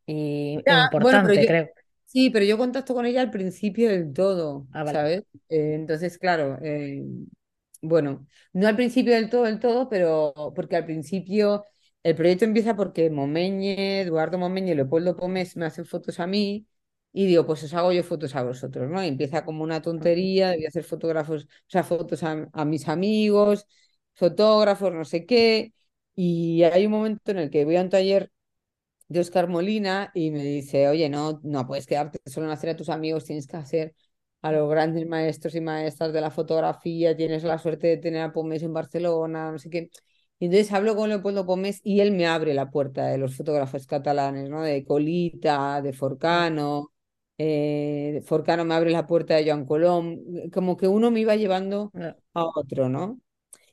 [0.06, 1.70] y importante, creo.
[2.10, 5.20] Sí, pero yo contacto con ella al principio del todo, ah, ¿sabes?
[5.50, 7.04] Eh, entonces, claro, eh,
[7.82, 11.66] bueno, no al principio del todo, del todo, pero porque al principio
[12.02, 16.66] el proyecto empieza porque Momeñe, Eduardo Momeñe y Leopoldo Pomés me hacen fotos a mí
[17.12, 19.04] y digo, pues os hago yo fotos a vosotros, ¿no?
[19.04, 23.66] Y empieza como una tontería, debía hacer fotógrafos, o sea, fotos a, a mis amigos,
[24.14, 25.74] fotógrafos, no sé qué,
[26.14, 28.30] y hay un momento en el que voy a un taller
[29.08, 32.76] de Oscar Molina y me dice, oye, no, no puedes quedarte solo en hacer a
[32.76, 33.94] tus amigos, tienes que hacer
[34.42, 38.32] a los grandes maestros y maestras de la fotografía, tienes la suerte de tener a
[38.32, 39.90] Pomés en Barcelona, no sé qué.
[40.38, 43.86] Y entonces hablo con Leopoldo Pomés y él me abre la puerta de los fotógrafos
[43.86, 44.62] catalanes, ¿no?
[44.62, 46.92] De Colita, de Forcano.
[47.38, 50.18] Eh, Forcano me abre la puerta de Joan Colom,
[50.52, 51.92] como que uno me iba llevando
[52.34, 53.20] a otro, ¿no?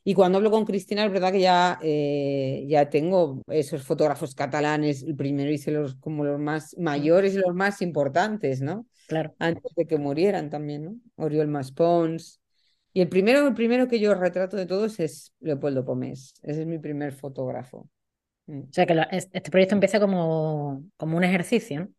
[0.08, 5.02] Y cuando hablo con Cristina, es verdad que ya, eh, ya tengo esos fotógrafos catalanes,
[5.02, 8.86] el primero hice los como los más mayores y los más importantes, ¿no?
[9.08, 9.34] Claro.
[9.40, 10.96] Antes de que murieran también, ¿no?
[11.16, 12.40] Oriol Maspons.
[12.94, 16.36] Y el primero, el primero que yo retrato de todos es Leopoldo Pomés.
[16.44, 17.90] Ese es mi primer fotógrafo.
[18.46, 18.60] Mm.
[18.60, 21.90] O sea que este proyecto empieza como, como un ejercicio, ¿no?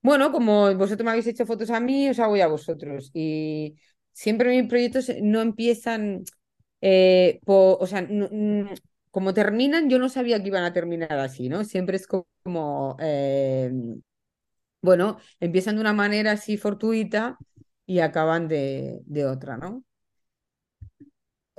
[0.00, 3.10] Bueno, como vosotros me habéis hecho fotos a mí, os hago a vosotros.
[3.12, 3.74] Y
[4.12, 6.22] siempre mis proyectos no empiezan
[6.80, 8.06] eh, o sea,
[9.10, 11.64] como terminan, yo no sabía que iban a terminar así, ¿no?
[11.64, 13.72] Siempre es como, eh,
[14.82, 17.38] bueno, empiezan de una manera así fortuita
[17.86, 19.84] y acaban de, otra, ¿no?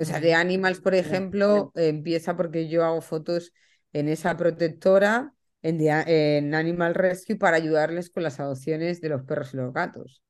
[0.00, 3.52] O sea, de Animals, por ejemplo, empieza porque yo hago fotos
[3.92, 9.52] en esa protectora, en, en Animal Rescue, para ayudarles con las adopciones de los perros
[9.54, 10.22] y los gatos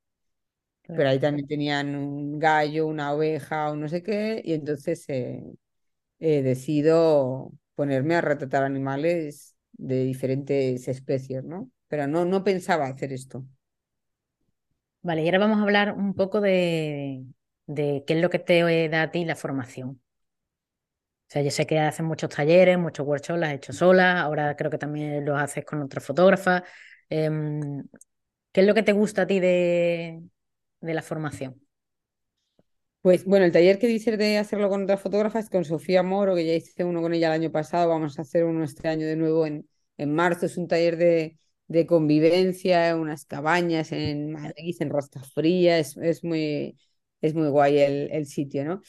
[0.95, 5.07] pero ahí también tenían un gallo, una oveja o no sé qué, y entonces
[6.19, 11.71] eh, decido ponerme a retratar animales de diferentes especies, ¿no?
[11.89, 13.47] Pero no, no pensaba hacer esto.
[15.03, 17.25] Vale, y ahora vamos a hablar un poco de,
[17.67, 20.01] de qué es lo que te da a ti la formación.
[21.29, 24.57] O sea, yo sé que haces muchos talleres, muchos workshops, las has hecho sola, ahora
[24.57, 26.63] creo que también los haces con otras fotógrafas.
[27.11, 27.85] Em,
[28.53, 30.23] ¿Qué es lo que te gusta a ti de,
[30.81, 31.61] de la formación?
[33.01, 36.45] Pues bueno, el taller que dice de hacerlo con otras fotógrafas con Sofía Moro, que
[36.45, 39.17] ya hice uno con ella el año pasado, vamos a hacer uno este año de
[39.17, 40.47] nuevo en, en marzo.
[40.47, 41.39] Es un taller de,
[41.69, 46.77] de convivencia, unas cabañas en Madrid, en Rostafría, es, es, muy,
[47.21, 48.83] es muy guay el, el, sitio, ¿no?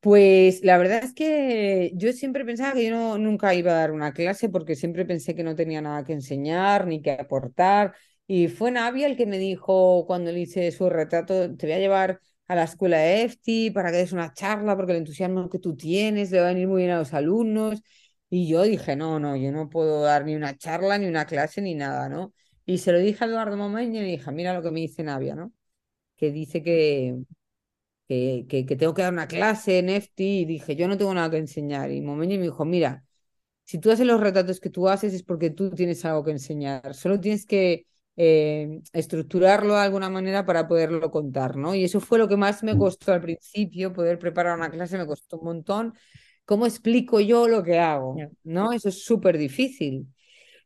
[0.00, 3.92] Pues la verdad es que yo siempre pensaba que yo no, nunca iba a dar
[3.92, 7.94] una clase porque siempre pensé que no tenía nada que enseñar ni que aportar
[8.26, 11.78] y fue Navi el que me dijo cuando le hice su retrato, te voy a
[11.78, 15.58] llevar a la escuela de EFTI para que des una charla, porque el entusiasmo que
[15.58, 17.82] tú tienes le va a venir muy bien a los alumnos.
[18.30, 21.62] Y yo dije, no, no, yo no puedo dar ni una charla, ni una clase,
[21.62, 22.34] ni nada, ¿no?
[22.66, 25.02] Y se lo dije a Eduardo Momeño y le dije, mira lo que me dice
[25.02, 25.52] Navia, ¿no?
[26.16, 27.16] Que dice que,
[28.08, 31.30] que, que, tengo que dar una clase en EFTI y dije, yo no tengo nada
[31.30, 31.90] que enseñar.
[31.90, 33.04] Y Momeño me dijo, mira,
[33.64, 36.94] si tú haces los retratos que tú haces es porque tú tienes algo que enseñar.
[36.94, 41.74] Solo tienes que eh, estructurarlo de alguna manera para poderlo contar, ¿no?
[41.74, 45.06] Y eso fue lo que más me costó al principio, poder preparar una clase me
[45.06, 45.94] costó un montón.
[46.44, 48.16] ¿Cómo explico yo lo que hago?
[48.44, 48.72] ¿No?
[48.72, 50.06] Eso es súper difícil.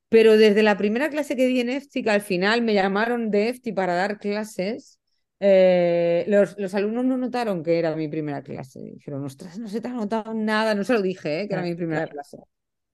[0.08, 3.50] Pero desde la primera clase que di en EFTI, que al final me llamaron de
[3.50, 4.98] EFTI para dar clases,
[5.40, 8.80] eh, los, los, alumnos no notaron que era mi primera clase.
[8.80, 10.74] Dijeron, ostras, no se te ha notado nada.
[10.74, 11.48] No se lo dije, ¿eh?
[11.48, 12.38] que era mi primera clase.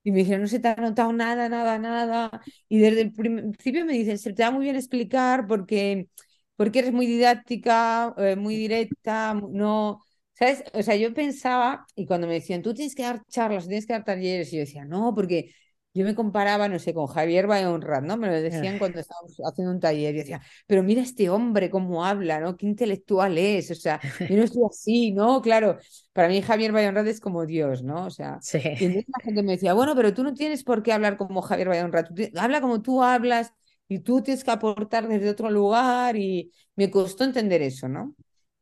[0.05, 2.41] Y me dijeron, no se te ha notado nada, nada, nada.
[2.69, 6.07] Y desde el principio me dicen, se te da muy bien explicar porque,
[6.55, 10.01] porque eres muy didáctica, eh, muy directa, no...
[10.33, 10.63] ¿Sabes?
[10.73, 13.93] O sea, yo pensaba, y cuando me decían, tú tienes que dar charlas, tienes que
[13.93, 15.51] dar talleres, y yo decía, no, porque
[15.95, 18.17] yo me comparaba, no sé, con Javier Bayonrad, ¿no?
[18.17, 22.05] Me lo decían cuando estábamos haciendo un taller y decía, pero mira este hombre cómo
[22.05, 22.57] habla, ¿no?
[22.57, 25.41] Qué intelectual es, o sea, yo no estoy así, ¿no?
[25.41, 25.79] Claro,
[26.13, 28.05] para mí Javier Bayonrad es como Dios, ¿no?
[28.05, 28.59] O sea, sí.
[28.77, 31.41] y entonces la gente me decía, bueno, pero tú no tienes por qué hablar como
[31.41, 32.05] Javier Bayonrad,
[32.37, 33.53] habla como tú hablas
[33.87, 38.15] y tú tienes que aportar desde otro lugar y me costó entender eso, ¿no?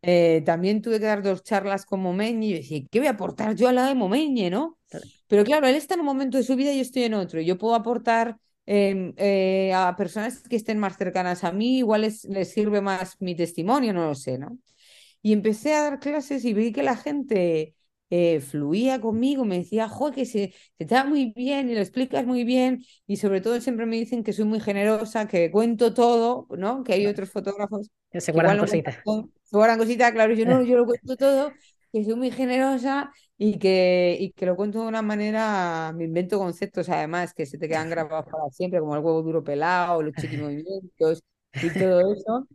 [0.05, 3.55] Eh, también tuve que dar dos charlas con Momeñe y decía, ¿qué voy a aportar
[3.55, 4.77] yo a la de Momeñe, no?
[5.27, 7.39] Pero claro, él está en un momento de su vida y yo estoy en otro.
[7.39, 12.25] Yo puedo aportar em, eh, a personas que estén más cercanas a mí, igual les,
[12.25, 14.57] les, sirve más mi testimonio, no lo sé, ¿no?
[15.21, 17.75] Y empecé a dar clases y vi que la gente
[18.09, 22.25] eh, fluía conmigo, me decía, jo, que se, te da muy bien y lo explicas
[22.25, 26.47] muy bien y sobre todo siempre me dicen que soy muy generosa, que cuento todo,
[26.57, 26.83] ¿no?
[26.83, 27.89] Que hay otros fotógrafos
[28.19, 28.95] se guardan cositas.
[28.95, 29.01] se
[29.57, 31.51] guardan cositas, claro, yo no, yo lo cuento todo,
[31.91, 36.39] que soy muy generosa y que, y que lo cuento de una manera, me invento
[36.39, 40.13] conceptos además que se te quedan grabados para siempre, como el huevo duro pelado, los
[40.15, 41.23] chiquimovimientos
[41.61, 42.47] y todo eso.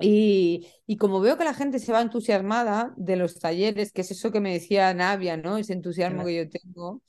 [0.00, 4.10] Y, y, como veo que la gente se va entusiasmada de los talleres, que es
[4.12, 5.58] eso que me decía Navia, ¿no?
[5.58, 7.02] Ese entusiasmo que yo tengo,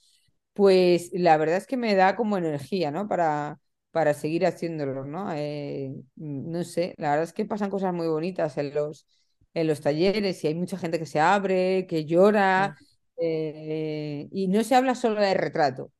[0.53, 3.07] pues la verdad es que me da como energía, ¿no?
[3.07, 3.59] Para,
[3.91, 5.31] para seguir haciéndolo, ¿no?
[5.33, 9.07] Eh, no sé, la verdad es que pasan cosas muy bonitas en los,
[9.53, 12.75] en los talleres y hay mucha gente que se abre, que llora,
[13.17, 15.91] eh, y no se habla solo de retrato,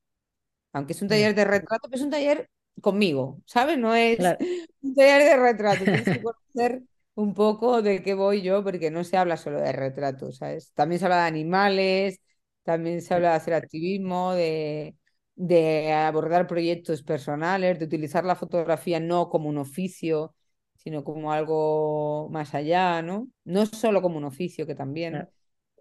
[0.74, 2.50] aunque es un taller de retrato, pero es un taller
[2.82, 3.78] conmigo, ¿sabes?
[3.78, 4.20] No es
[4.82, 6.84] un taller de retrato, tienes que conocer
[7.16, 10.72] un poco de qué voy yo, porque no se habla solo de retrato, ¿sabes?
[10.74, 12.22] También se habla de animales,
[12.64, 14.96] también se habla de hacer activismo, de,
[15.40, 20.36] de abordar proyectos personales, de utilizar la fotografía no como un oficio,
[20.76, 23.30] sino como algo más allá, ¿no?
[23.46, 25.30] No solo como un oficio, que también,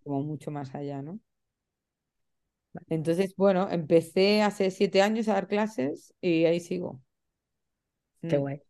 [0.05, 1.19] como mucho más allá, ¿no?
[2.89, 7.03] Entonces, bueno, empecé hace siete años a dar clases y ahí sigo.
[8.21, 8.41] Qué mm.
[8.41, 8.63] guay,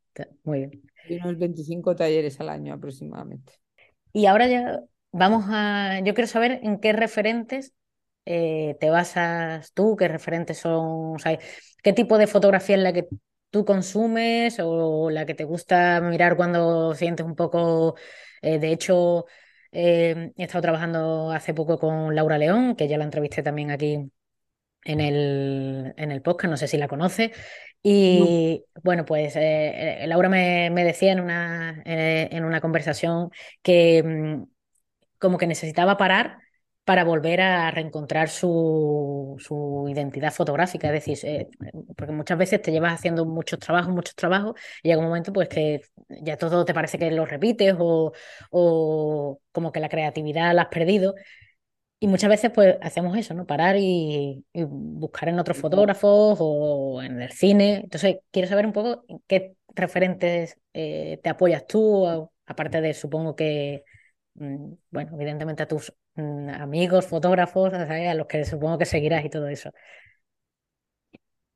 [0.45, 0.83] muy bien.
[1.07, 3.53] Y unos 25 talleres al año aproximadamente.
[4.15, 4.81] Y ahora ya
[5.13, 7.75] vamos a, yo quiero saber en qué referentes
[8.31, 11.39] eh, te basas tú, qué referentes son, o sea,
[11.83, 13.09] qué tipo de fotografía es la que
[13.51, 17.97] tú consumes o la que te gusta mirar cuando sientes un poco,
[18.43, 19.25] eh, de hecho,
[19.73, 24.11] eh, he estado trabajando hace poco con Laura León, que ya la entrevisté también aquí
[24.85, 27.33] en el, en el podcast, no sé si la conoce.
[27.83, 33.31] Y bueno, pues eh, Laura me, decía en una, en una conversación
[33.63, 34.45] que mm,
[35.19, 36.39] como que necesitaba parar
[36.89, 39.37] para volver a reencontrar su,
[39.91, 40.89] identidad fotográfica.
[40.89, 41.49] Es decir, eh,
[41.95, 45.51] porque muchas veces te llevas haciendo muchos trabajos, muchos trabajos, y llega un momento pues
[45.51, 48.13] que ya todo te parece que lo repites o,
[48.51, 51.15] o como que la creatividad la has perdido.
[52.01, 53.45] Y muchas veces pues hacemos eso, ¿no?
[53.47, 57.83] Parar y, buscar en otros fotógrafos o en el cine.
[57.85, 62.07] Entonces, quiero saber un poco qué referentes eh, te apoyas tú,
[62.47, 63.85] aparte de, supongo que,
[64.37, 69.49] mm, bueno, evidentemente a tus amigos, fotógrafos, a los que supongo que seguirás y todo
[69.49, 69.71] eso.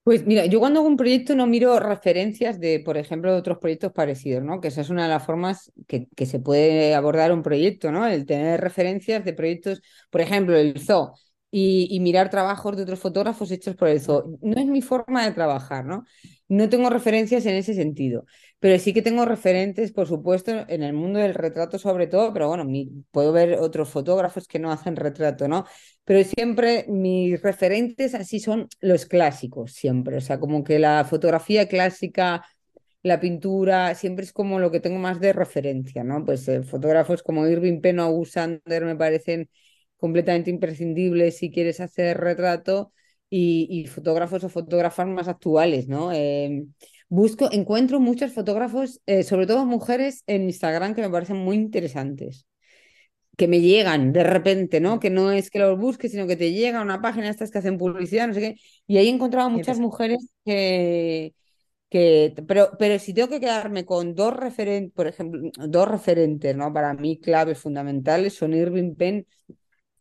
[0.05, 3.59] Pues mira, yo cuando hago un proyecto no miro referencias de, por ejemplo, de otros
[3.59, 4.61] proyectos parecidos, ¿no?
[4.61, 8.07] Que esa es una de las formas que, que se puede abordar un proyecto, ¿no?
[8.09, 11.15] El tener referencias de proyectos, por ejemplo, el zoo
[11.53, 14.39] y, mirar trabajos de otros fotógrafos hechos por el zoo.
[14.41, 16.05] No es mi forma de trabajar, ¿no?
[16.49, 18.25] No tengo referencias en ese sentido,
[18.63, 22.47] pero sí que tengo referentes, por supuesto, en el mundo del retrato sobre todo, pero
[22.47, 22.65] bueno,
[23.11, 25.67] puedo ver otros fotógrafos que no hacen retrato, ¿no?
[26.05, 31.67] Pero siempre mis referentes así son los clásicos, siempre, o sea, como que la fotografía
[31.67, 32.45] clásica
[33.03, 36.25] la pintura, siempre es como lo que tengo más de referencia, ¿no?
[36.25, 39.51] Pues eh, fotógrafos como Irving Penn o Sander me parecen
[39.97, 42.93] completamente imprescindible si quieres hacer retrato
[43.35, 46.13] y, fotógrafos o fotógrafas más actuales, ¿no?
[46.13, 46.73] Em,
[47.13, 52.47] busco, encuentro muchos fotógrafos, eh, sobre todo mujeres en Instagram que me parecen muy interesantes
[53.37, 55.01] que me llegan de repente, ¿no?
[55.01, 57.79] Que no es que los busques, sino que te llega una página estas que hacen
[57.79, 58.57] publicidad, no sé qué.
[58.87, 61.35] Y ahí he encontrado muchas mujeres que,
[61.89, 66.73] que pero, pero si tengo que quedarme con dos referentes, por ejemplo, dos referentes, ¿no?
[66.73, 69.27] Para mí claves fundamentales son Irving Penn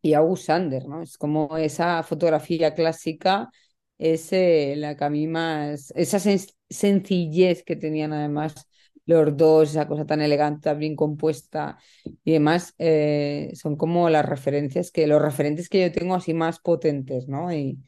[0.01, 1.01] y August Sander, ¿no?
[1.01, 3.49] Es como esa fotografía clásica,
[3.97, 4.32] es
[4.78, 6.20] la que a mí más, esa
[6.72, 8.68] sencillez que tenían además
[9.06, 11.78] los dos, esa cosa tan elegante, bien compuesta
[12.24, 16.60] y demás, eh, son como las referencias que, los referentes que yo tengo así más
[16.60, 17.52] potentes, ¿no?
[17.54, 17.80] Y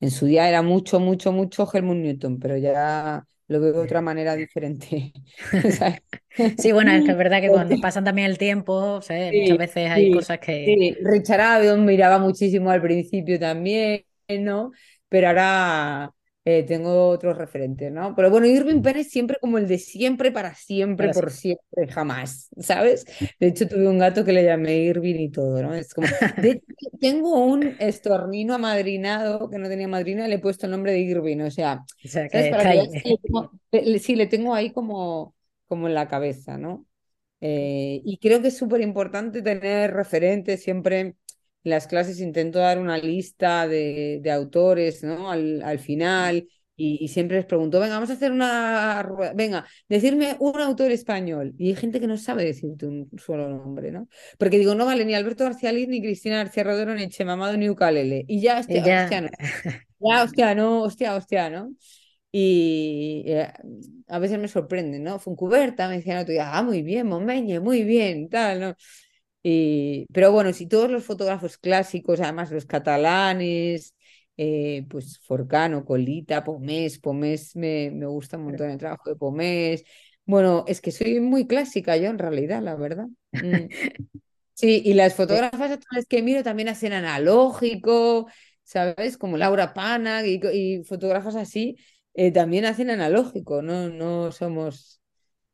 [0.00, 4.00] en su día era mucho, mucho, mucho Helmut Newton, pero ya lo veo de otra
[4.00, 5.12] manera diferente.
[6.58, 10.12] sí, bueno, es que es verdad que cuando pasan también el tiempo, muchas veces hay
[10.12, 10.64] cosas que...
[10.64, 14.72] Sí, Richard Avedon miraba muchísimo al principio también, ¿no?
[15.08, 16.12] Pero ahora
[16.44, 18.14] eh, tengo otros referentes, ¿no?
[18.16, 22.48] Pero bueno, Irving Penn es siempre como el de siempre, para siempre, por siempre, jamás,
[22.58, 23.04] ¿sabes?
[23.38, 25.74] De hecho, tuve un gato que le llamé Irving y todo, ¿no?
[25.74, 26.06] Es como,
[27.00, 31.40] tengo un estornino amadrinado que no tenía madrina, le he puesto el nombre de Irving,
[31.40, 32.50] o sea, ¿sabes?
[32.50, 32.72] Para
[33.98, 35.34] sí, le tengo ahí como,
[35.66, 36.86] como en la cabeza, ¿no?
[37.42, 41.16] Eh, y creo que es súper importante tener referentes siempre
[41.64, 45.30] en las clases intento dar una lista de, autores ¿no?
[45.30, 46.46] al, final
[46.76, 49.06] y, siempre les pregunto, venga, vamos a hacer una...
[49.34, 51.52] Venga, decirme un autor español.
[51.58, 54.08] Y hay gente que no sabe decirte un solo nombre, ¿no?
[54.38, 57.68] Porque digo, no vale ni Alberto García Liz, ni Cristina García Rodero, ni Chemamado, ni
[57.68, 58.24] Ucalele.
[58.26, 59.02] Y ya, hostia, ya.
[59.02, 59.28] hostia, no.
[60.02, 61.74] Ya, hostia, no, hostia, hostia, ¿no?
[62.32, 63.52] Y eh,
[64.06, 65.18] a veces me sorprende, ¿no?
[65.18, 68.76] Funcuberta, me decían otro día, ah, muy bien, Momeñe, muy bien, tal, ¿no?
[69.42, 73.94] Pero bueno, si todos los fotógrafos clásicos, además los catalanes,
[74.36, 79.84] eh, pues Forcano, Colita, Pomés, Pomés me, me gusta un montón el trabajo de Pomés.
[80.24, 83.06] Bueno, es que soy muy clásica yo en realidad, la verdad.
[83.32, 83.68] Mm.
[84.54, 88.28] Sí, y las fotógrafas actuales que miro también hacen analógico,
[88.62, 89.16] ¿sabes?
[89.18, 91.76] Como Laura Pana y, fotógrafas así,
[92.14, 93.88] eh, también hacen analógico, ¿no?
[93.88, 95.00] No somos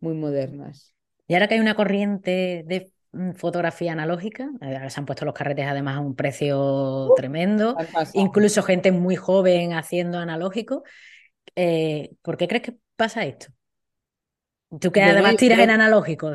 [0.01, 0.95] muy modernas.
[1.29, 2.91] Y ahora que hay una corriente de
[3.35, 4.51] fotografía analógica.
[4.61, 7.77] Eh, se han puesto los carretes además a un precio tremendo.
[8.15, 10.83] Incluso gente muy joven haciendo analógico.
[11.55, 13.47] Eh, ¿Por qué crees que pasa esto?
[14.81, 16.31] Tú que además tiras en analógico.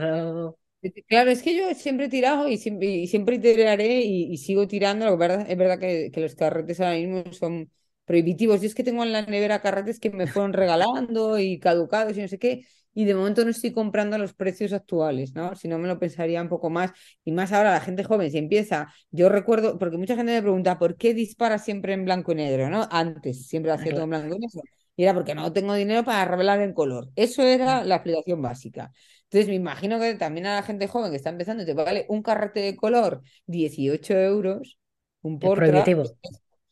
[1.08, 5.08] Claro, es que yo siempre he tirado y siempre, tiraré y, sigo tirando.
[5.08, 7.70] es verdad que, que, los carretes ahora mismo son
[8.06, 8.62] prohibitivos.
[8.62, 12.22] Yo es que tengo en la nevera carretes que me fueron regalando y caducados y
[12.22, 15.56] no sé qué y de momento no estoy comprando a los precios actuales, ¿no?
[15.56, 16.92] Si no me lo pensaría un poco más.
[17.24, 20.78] Y más ahora la gente joven, si empieza, yo recuerdo, porque mucha gente me pregunta,
[20.78, 22.88] ¿por qué dispara siempre en blanco y negro, ¿no?
[22.92, 24.62] Antes siempre hacía todo en blanco y negro.
[24.98, 27.10] Y era porque no tengo dinero para revelar en color.
[27.16, 27.88] Eso era mm.
[27.88, 28.92] la explicación básica.
[29.24, 32.22] Entonces me imagino que también a la gente joven que está empezando te vale un
[32.22, 34.78] carrete de color 18 euros,
[35.22, 36.04] un portra, es prohibitivo,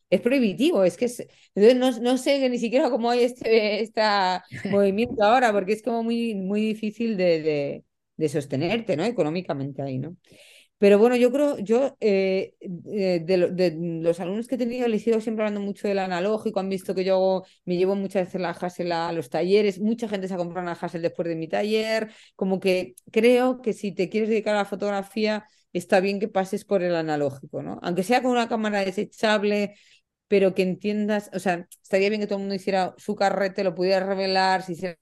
[0.09, 4.01] es que es, entonces no, sé ni siquiera cómo hay este, este
[4.69, 7.83] movimiento ahora, porque es como muy, muy difícil de,
[8.17, 9.05] de, sostenerte, ¿no?
[9.05, 10.15] Económicamente ahí, ¿no?
[10.79, 15.09] Pero bueno, yo creo, yo eh, eh, de, los alumnos que he tenido les he
[15.09, 18.51] ido siempre hablando mucho del analógico, han visto que yo me llevo muchas veces la
[18.51, 22.11] Hassel a, los talleres, mucha gente se ha comprado una Hassel después de mi taller,
[22.35, 26.63] como que creo que si te quieres dedicar a la fotografía, está bien que pases
[26.63, 27.79] por el analógico, ¿no?
[27.81, 29.75] Aunque sea con una cámara desechable,
[30.29, 33.75] pero que entiendas, o sea, estaría bien que todo el mundo hiciera su carrete, lo
[33.75, 34.99] pudiera revelar, si se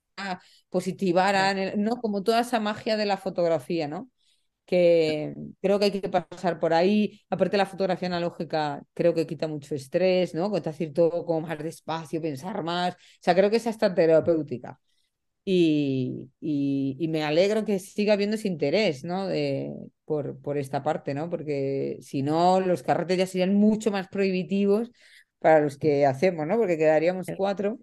[0.69, 1.97] positivara, ¿no?
[1.97, 4.09] Como toda esa magia de la fotografía, ¿no?
[4.65, 7.21] Que creo que hay que pasar por ahí.
[7.29, 10.49] Aparte, la fotografía analógica creo que quita mucho estrés, ¿no?
[10.49, 12.95] Cuenta decir todo como más despacio, pensar más.
[12.95, 14.79] O sea, creo que es hasta terapéutica.
[15.45, 19.27] Y, y, me alegro que siga habiendo ese interés, ¿no?
[19.27, 19.73] De,
[20.03, 21.29] por, por esta parte, ¿no?
[21.29, 24.91] Porque si no, los carretes ya serían mucho más prohibitivos
[25.39, 26.57] para los que hacemos, ¿no?
[26.57, 27.79] Porque quedaríamos cuatro.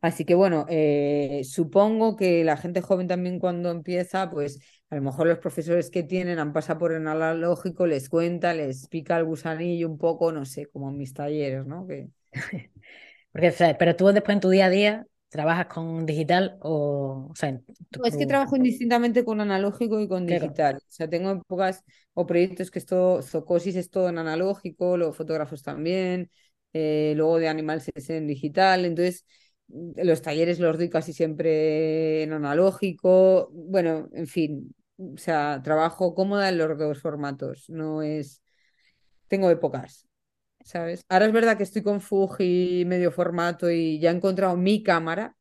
[0.00, 4.58] Así que bueno, eh, supongo que la gente joven también cuando empieza, pues
[4.88, 8.88] a lo mejor los profesores que tienen han pasado por el analógico, les cuenta, les
[8.88, 11.86] pica el gusanillo un poco, no sé, como en mis talleres, ¿no?
[11.86, 12.08] Que...
[13.32, 17.60] Porque, pero tú después en tu día a día ¿Trabajas con digital o, o sea,
[18.04, 20.76] Es que trabajo indistintamente con analógico y con digital.
[20.78, 25.62] O sea, tengo épocas o proyectos que esto, Zocosis es todo en analógico, los fotógrafos
[25.62, 26.30] también,
[26.72, 28.84] eh, luego de Animal es en digital.
[28.84, 29.24] Entonces,
[29.68, 33.50] mm, los talleres los doy casi siempre en analógico.
[33.52, 37.70] Bueno, en fin, o sea, trabajo cómoda en los dos formatos.
[37.70, 38.42] No es.
[39.28, 40.09] Tengo épocas.
[40.64, 41.04] ¿Sabes?
[41.08, 45.36] Ahora es verdad que estoy con Fuji medio formato y ya he encontrado mi cámara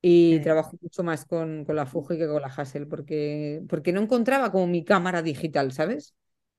[0.00, 4.00] y trabajo mucho más con, con, la Fuji que con la Hassel porque, porque no
[4.00, 6.14] encontraba como mi cámara digital, ¿sabes?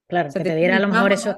[0.08, 1.36] Claro, que te diera a lo mejor eso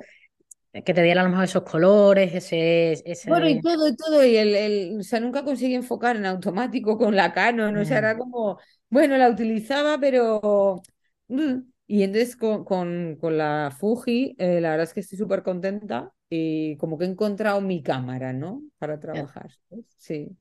[0.72, 3.30] que te diera a lo mejor esos colores, ese, ese...
[3.30, 6.96] Bueno, y todo, y todo, y el, el, o sea, nunca conseguí enfocar en automático
[6.98, 10.82] con la Canon, o sea, era como, bueno, la utilizaba, pero...
[11.28, 15.42] Mm, y entonces con, con, con la Fuji, eh, la verdad es que estoy súper
[15.42, 18.64] contenta y como que he encontrado mi cámara, ¿no?
[18.78, 19.52] Para trabajar.
[19.98, 20.38] Sí.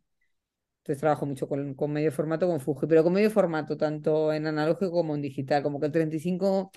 [0.78, 4.47] Entonces trabajo mucho con, con medio formato, con Fuji, pero con medio formato, tanto en
[4.47, 5.62] analógico como en digital.
[5.62, 6.70] Como que el 35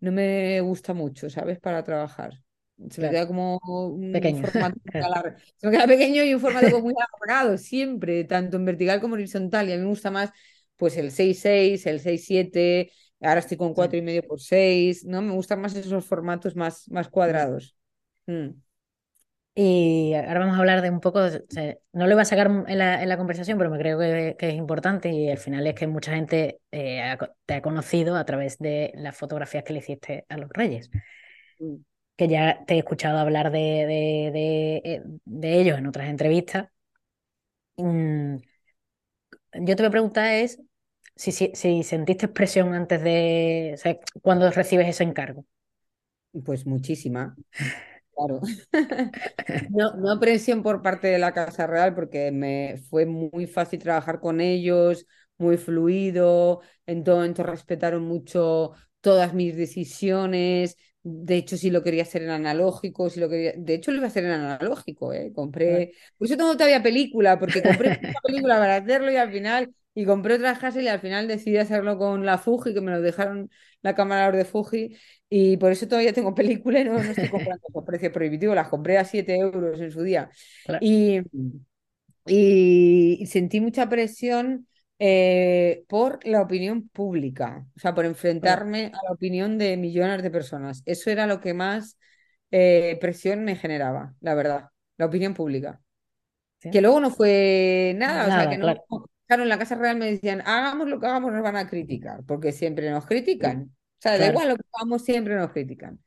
[0.00, 1.58] no me gusta mucho, ¿sabes?
[1.58, 2.32] Para trabajar.
[2.88, 4.46] Se me queda como un pequeño.
[4.46, 4.80] formato
[5.56, 9.20] Se me queda pequeño y un formato muy alargado, siempre, tanto en vertical como en
[9.20, 9.68] horizontal.
[9.68, 10.30] Y a mí me gusta más
[10.76, 12.90] pues el 6.6, el 6.7,
[13.20, 15.20] ahora estoy con 4,5 por 6, ¿no?
[15.20, 17.76] Me gustan más esos formatos más, más cuadrados.
[18.30, 18.62] Mm.
[19.54, 21.20] Y ahora vamos a hablar de un poco,
[21.92, 24.48] no lo iba a sacar en la, en la conversación, pero me creo que, que,
[24.48, 27.16] es importante y al final es que mucha gente eh,
[27.46, 30.90] te ha conocido a través de las fotografías que le hiciste a los Reyes.
[31.58, 31.76] Mm.
[32.16, 36.68] Que ya te he escuchado hablar de, de, de, eh, de ellos en otras entrevistas.
[37.76, 38.36] Mm,
[39.54, 40.60] yo te voy a preguntar es
[41.16, 45.44] si, si, si sentiste presión antes de, o sea, cuando recibes ese encargo.
[46.44, 47.36] Pues muchísima.
[48.14, 48.40] Claro.
[49.70, 54.20] No, no presión por parte de la Casa Real porque me fue muy fácil trabajar
[54.20, 55.06] con ellos,
[55.38, 60.76] muy fluido, en todo momento respetaron mucho todas mis decisiones.
[61.02, 63.52] De hecho, si lo quería hacer en analógico, si lo quería...
[63.56, 65.32] De hecho, lo iba a hacer en analógico, ¿eh?
[65.34, 65.92] Compré...
[66.18, 69.74] Por eso tengo todavía película, porque compré una película para hacerlo y al final...
[69.94, 73.00] Y compré otra Hassel y al final decidí hacerlo con la Fuji, que me lo
[73.00, 73.50] dejaron
[73.82, 74.96] la cámara de Fuji.
[75.28, 78.54] Y por eso todavía tengo película y no, no estoy comprando por precio prohibitivo.
[78.54, 80.30] Las compré a 7 euros en su día.
[80.80, 81.20] Y,
[82.26, 84.68] y, sentí mucha presión
[84.98, 90.30] eh, por la opinión pública, o sea, por enfrentarme a la opinión de millones de
[90.30, 90.82] personas.
[90.84, 91.98] Eso era lo que más
[92.50, 94.68] eh, presión me generaba, la verdad,
[94.98, 95.80] la opinión pública.
[96.60, 98.84] Que luego no fue nada, o sea, que no, claro.
[99.34, 102.52] En la Casa Real me decían, hagamos lo que hagamos, nos van a criticar, porque
[102.52, 103.62] siempre nos critican.
[103.62, 106.00] O sea, da igual lo que hagamos, siempre nos critican.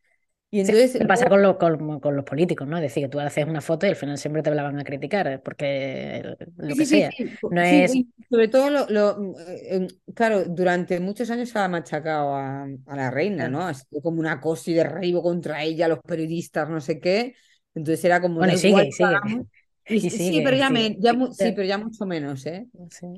[0.54, 2.78] Y entonces, ¿Qué pasa con, con, los políticos, ¿no?
[2.78, 4.84] Es decir, que tú haces una foto y al final siempre te la van a
[4.84, 6.22] criticar, porque
[6.58, 7.10] lo que sea.
[7.50, 7.92] no es...
[8.30, 13.66] sobre todo, lo, eh, claro, durante muchos años se ha machacado a, la reina, ¿no?
[13.66, 17.34] Ha sido como una cosa y derribo contra ella, los periodistas, no sé qué.
[17.74, 18.36] Entonces era como...
[18.36, 19.10] Bueno, sigue, sigue.
[19.86, 22.68] Sí, pero ya, ya, sí, pero ya mucho menos, ¿eh?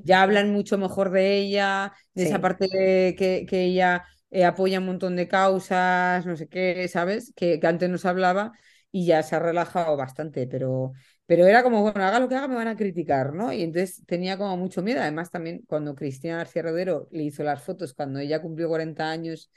[0.04, 4.80] Ya hablan mucho mejor de ella, de esa parte de que, que ella eh, apoya
[4.80, 7.32] un montón de causas, no sé qué, ¿sabes?
[7.36, 8.52] Que, que, antes nos hablaba
[8.90, 10.92] y ya se ha relajado bastante, pero,
[11.26, 13.52] pero era como, bueno, haga lo que haga, me van a criticar, ¿no?
[13.52, 15.00] Y entonces tenía como mucho miedo.
[15.00, 19.50] Además, también cuando Cristina García Rodero le hizo las fotos, cuando ella cumplió 40 años,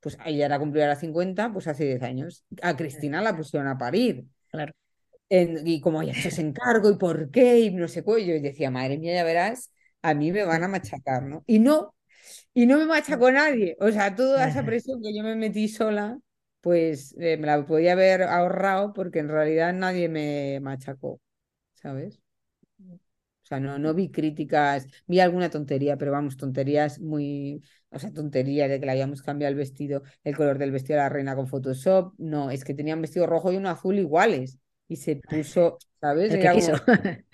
[0.00, 2.44] pues ella era cumplió ahora 50, pues hace 10 años.
[2.60, 4.26] A Cristina la pusieron a parir.
[4.50, 4.72] Claro.
[5.64, 8.98] Y como ella se encargo y por qué y no sé qué, yo decía, madre
[8.98, 9.72] mía, ya verás,
[10.02, 11.42] a mí me van a machacar, ¿no?
[11.46, 11.94] Y no,
[12.54, 13.76] y no me machacó nadie.
[13.80, 16.18] O sea, toda esa presión que yo me metí sola,
[16.60, 21.20] pues eh, me la podía haber ahorrado porque en realidad nadie me machacó,
[21.74, 22.20] ¿sabes?
[23.42, 28.12] O sea, no, no vi críticas, vi alguna tontería, pero vamos, tonterías muy, o sea,
[28.12, 31.34] tonterías de que le habíamos cambiado el vestido, el color del vestido a la reina
[31.36, 32.14] con Photoshop.
[32.18, 34.58] No, es que tenía un vestido rojo y uno azul iguales.
[34.88, 36.32] Y se puso, ¿sabes?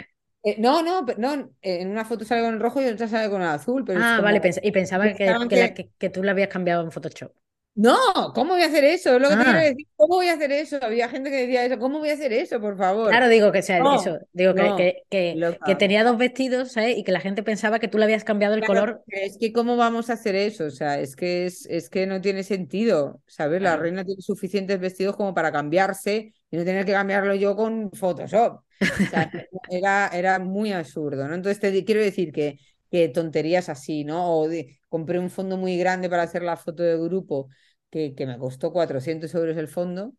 [0.44, 3.28] Eh, no, no, no, en una foto sale con el rojo y en otra sale
[3.28, 3.84] con el azul.
[3.84, 7.32] Pero ah, vale, y pensaba que, que, tú la habías cambiado en Photoshop.
[7.78, 7.96] No,
[8.34, 9.14] ¿cómo voy a hacer eso?
[9.14, 9.62] Es lo que te quiero ah.
[9.62, 9.86] decir.
[9.94, 10.80] ¿Cómo voy a hacer eso?
[10.82, 11.78] Había gente que decía eso.
[11.78, 13.10] ¿Cómo voy a hacer eso, por favor?
[13.10, 14.18] Claro, digo que sea eso.
[14.32, 16.98] Digo que, que, tenía dos vestidos ¿sabes?
[16.98, 19.04] y que la gente pensaba que tú le habías cambiado el color.
[19.06, 20.64] Es que ¿cómo vamos a hacer eso?
[20.64, 23.22] O sea, es que es, es que no tiene sentido.
[23.28, 23.62] ¿Sabes?
[23.62, 27.92] La reina tiene suficientes vestidos como para cambiarse y no tener que cambiarlo yo con
[27.92, 28.60] Photoshop.
[29.70, 31.34] era, era muy absurdo, ¿no?
[31.36, 32.58] Entonces te quiero decir que,
[32.90, 34.40] que tonterías así, ¿no?
[34.40, 34.48] O
[34.88, 37.48] compré un fondo muy grande para hacer la foto de grupo
[37.90, 40.14] que, que me costó 400 euros el fondo,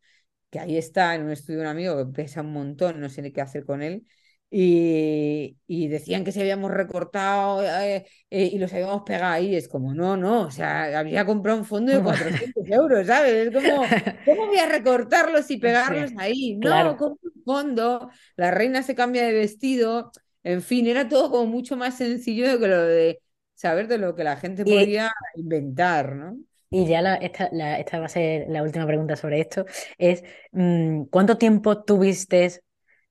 [0.49, 3.31] que ahí está en un estudio de un amigo que pesa un montón, no sé
[3.31, 4.05] qué hacer con él.
[4.51, 9.55] Y, y, decían que se habíamos recortado eh, eh, y los habíamos pegado ahí.
[9.55, 13.47] Es como, no, no, o sea, había comprado un fondo de 400 euros, ¿sabes?
[13.47, 13.83] Es como,
[14.25, 16.55] ¿cómo voy a recortarlos y pegarlos ahí?
[16.55, 20.11] No, con un fondo, la reina se cambia de vestido,
[20.43, 23.21] en fin, era todo como mucho más sencillo de que lo de
[23.53, 26.39] saber de lo que la gente podía inventar, ¿no?
[26.71, 29.65] Y ya esta, la, esta va a ser la última pregunta sobre esto,
[29.97, 32.61] es mm, ¿cuánto tiempo tuviste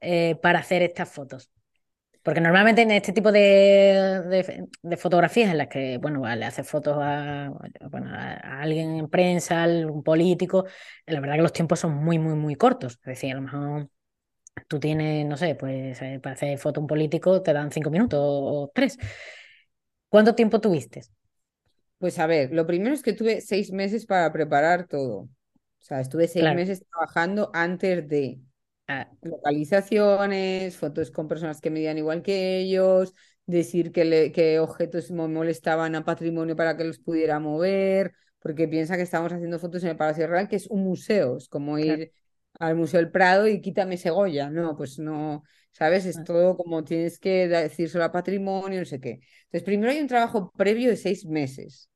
[0.00, 1.50] eh, para hacer estas fotos?
[2.22, 6.98] Porque normalmente en este tipo de, de, fotografías en las que, bueno, le haces fotos
[7.00, 7.50] a,
[7.90, 10.66] bueno, a, alguien en prensa, a un político,
[11.06, 12.94] la verdad que los tiempos son muy, muy, muy cortos.
[12.94, 13.90] Es decir, a lo mejor
[14.68, 17.90] tú tienes, no sé, pues eh, para hacer foto a un político te dan cinco
[17.90, 18.98] minutos o tres.
[20.11, 21.02] ¿Cuánto tiempo tuviste?
[21.99, 25.18] Pues a ver, lo primero es que tuve seis meses para preparar todo.
[25.18, 25.30] O
[25.80, 28.40] sea, estuve seis meses trabajando antes de
[28.86, 29.11] ah.
[29.22, 33.14] localizaciones, fotos con personas que medían igual que ellos,
[33.46, 39.03] decir que, que objetos molestaban a patrimonio para que los pudiera mover, porque piensa que
[39.03, 42.12] estamos haciendo fotos en el Palacio Real, que es un museo, es como ir
[42.59, 44.51] al Museo del Prado y quítame Segoya.
[44.51, 45.42] No, pues no,
[45.79, 46.07] ¿sabes?
[46.07, 46.24] Es ah.
[46.24, 49.20] todo como tienes que decírselo a patrimonio, no sé qué.
[49.45, 51.89] Entonces, primero hay un trabajo previo de seis meses.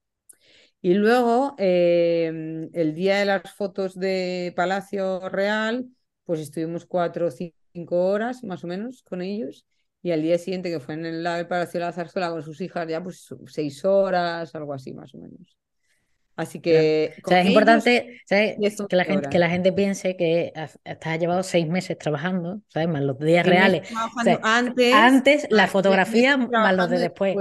[0.80, 5.86] Y luego, em, el día de las fotos de Palacio Real,
[6.24, 9.66] pues estuvimos cuatro o cinco horas más o menos con ellos.
[10.02, 12.60] Y al día siguiente, que fue en el, el Palacio de la Zarzuela con sus
[12.60, 15.56] hijas, ya pues seis horas, algo así más o menos.
[16.36, 17.14] Así que.
[17.26, 22.62] es importante Que, la gente, que la gente piense que has llevado seis meses trabajando,
[22.68, 22.88] ¿sabes?
[22.88, 23.88] Más los días reales.
[24.42, 27.36] antes, antes la fotografía más los de después.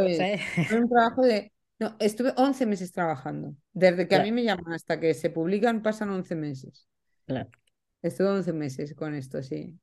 [0.72, 1.52] un trabajo de.
[1.80, 3.56] No, estuve 11 meses trabajando.
[3.74, 6.88] Desde que a mí me llaman hasta que se publican pasan 11 meses.
[7.26, 7.50] Claro.
[8.04, 9.80] Estuve 11 meses con esto, sí.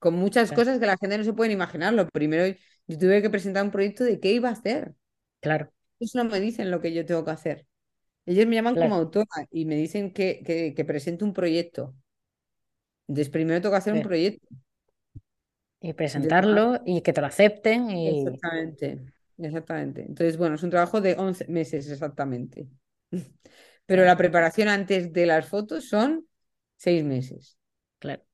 [0.00, 1.92] Con muchas cosas que la gente no se puede imaginar.
[1.92, 2.52] Lo primero,
[2.86, 4.94] yo tuve que presentar un proyecto de qué iba a hacer.
[5.40, 5.72] Claro.
[6.00, 7.66] Eso no me dicen lo que yo tengo que hacer.
[8.26, 11.94] Ellos me llaman como autora y me dicen que, que, presente un proyecto.
[13.08, 14.46] Entonces, primero tengo que hacer un proyecto.
[15.80, 17.88] Y presentarlo y que te lo acepten.
[17.90, 20.00] Exactamente, exactamente.
[20.02, 22.68] Entonces, bueno, es un trabajo de 11 meses exactamente.
[23.86, 26.26] Pero la preparación antes de las fotos son
[26.76, 27.56] seis meses.
[28.00, 28.24] Claro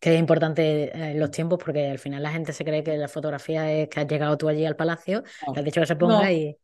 [0.00, 3.08] que es importante eh, los tiempos porque al final la gente se cree que la
[3.08, 6.30] fotografía es que has llegado tú allí al palacio, que has dicho que se ponga
[6.32, 6.56] y...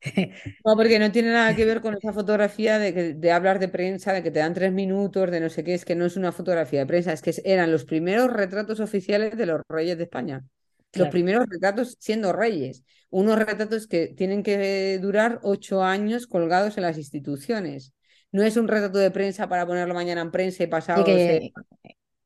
[0.64, 4.12] no, porque no tiene nada que ver con esa fotografía de, de hablar de prensa,
[4.12, 6.32] de que te dan tres minutos, de no sé qué, es que no es una
[6.32, 10.44] fotografía de prensa, es que eran los primeros retratos oficiales de los reyes de España.
[10.92, 12.84] Los primeros retratos siendo reyes.
[13.10, 17.92] Unos retratos que tienen que durar ocho años colgados en las instituciones.
[18.30, 21.04] No es un retrato de prensa para ponerlo mañana en prensa y pasado...
[21.04, 21.52] que,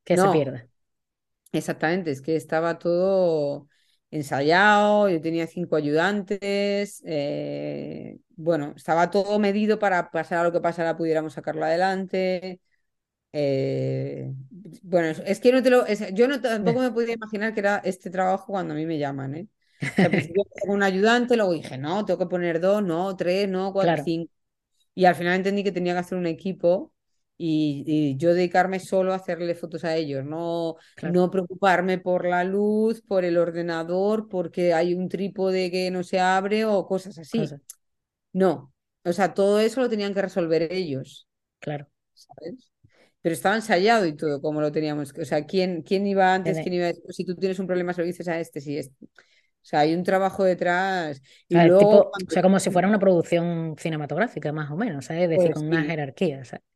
[0.03, 0.68] que se pierda.
[1.51, 3.67] Exactamente, es que estaba todo
[4.11, 10.61] ensayado, yo tenía cinco ayudantes, eh, bueno, estaba todo medido para pasar a lo que
[10.61, 12.61] pasara, pudiéramos sacarlo adelante.
[13.33, 14.33] Eh,
[14.83, 18.09] bueno, es que no te lo, yo no tampoco me podía imaginar que era este
[18.11, 19.47] trabajo cuando a mí me llaman, ¿eh?
[19.97, 20.09] O
[20.73, 24.31] un ayudante, luego dije, no, tengo que poner dos, no, tres, no, cuatro, cinco.
[24.95, 26.93] Y al final entendí que tenía que hacer un equipo
[27.41, 30.75] y, yo dedicarme solo a hacerle fotos a ellos, no,
[31.09, 36.19] no preocuparme por la luz, por el ordenador, porque hay un trípode que no se
[36.19, 37.45] abre o cosas así.
[38.33, 38.73] No,
[39.05, 41.29] o sea, todo eso lo tenían que resolver ellos.
[41.59, 41.87] Claro.
[42.13, 42.73] ¿Sabes?
[43.21, 45.13] Pero estaba ensayado y todo, como lo teníamos.
[45.17, 46.59] O sea, ¿quién, quién iba antes?
[46.59, 47.15] ¿Quién iba después?
[47.15, 49.05] Si tú tienes un problema, se lo dices a este, sí, este.
[49.05, 51.21] O sea, hay un trabajo detrás.
[51.47, 55.23] Y luego, O sea, como si fuera una producción cinematográfica, más o menos, ¿sabes?
[55.23, 56.43] Es decir, pues con una jerarquía.
[56.43, 56.68] ¿sabes?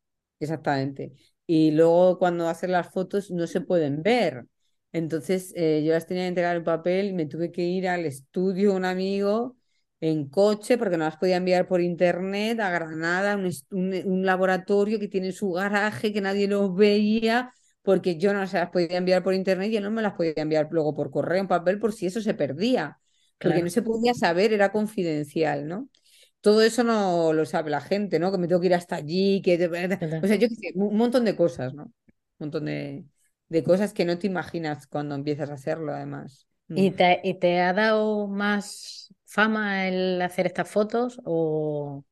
[0.44, 1.14] Exactamente.
[1.46, 4.46] Y luego cuando hacen las fotos no se pueden ver.
[4.92, 8.06] Entonces eh, yo las tenía que entregar en papel y me tuve que ir al
[8.06, 9.58] estudio de un amigo
[10.00, 15.08] en coche porque no las podía enviar por internet a Granada, un, un, laboratorio que
[15.08, 19.34] tiene su garaje, que nadie los veía, porque yo no se las podía enviar por
[19.34, 22.06] internet y él no me las podía enviar luego por correo en papel por si
[22.06, 23.00] eso se perdía,
[23.40, 25.90] porque no se podía saber, era confidencial, ¿no?
[26.44, 28.30] Todo eso no lo sabe la gente, ¿no?
[28.30, 29.56] Que me tengo que ir hasta allí, que...
[30.22, 31.84] O sea, yo qué sé, un montón de cosas, ¿no?
[31.84, 31.92] Un
[32.38, 33.06] montón de,
[33.66, 36.46] cosas que no te imaginas cuando empiezas a hacerlo, además.
[36.68, 36.96] ¿Y mm.
[36.98, 42.04] te, ¿Y te ha dado más fama el hacer estas fotos o...?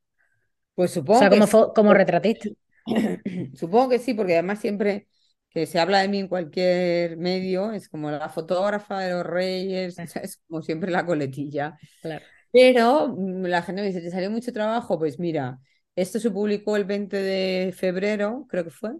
[0.76, 2.48] Pues supongo o sea, como, como retratista.
[3.54, 5.10] supongo que sí, porque además siempre
[5.50, 10.00] que se habla de mí en cualquier medio, es como la fotógrafa de los reyes,
[10.24, 11.78] es como siempre la coletilla.
[12.02, 12.24] Claro.
[12.52, 15.00] Pero mm, la gente me dice, ¿te salió mucho trabajo?
[15.00, 15.60] Pues mira,
[15.96, 18.92] esto se publicó el 20 de febrero, creo que fue,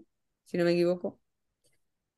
[0.44, 1.20] si no me equivoco.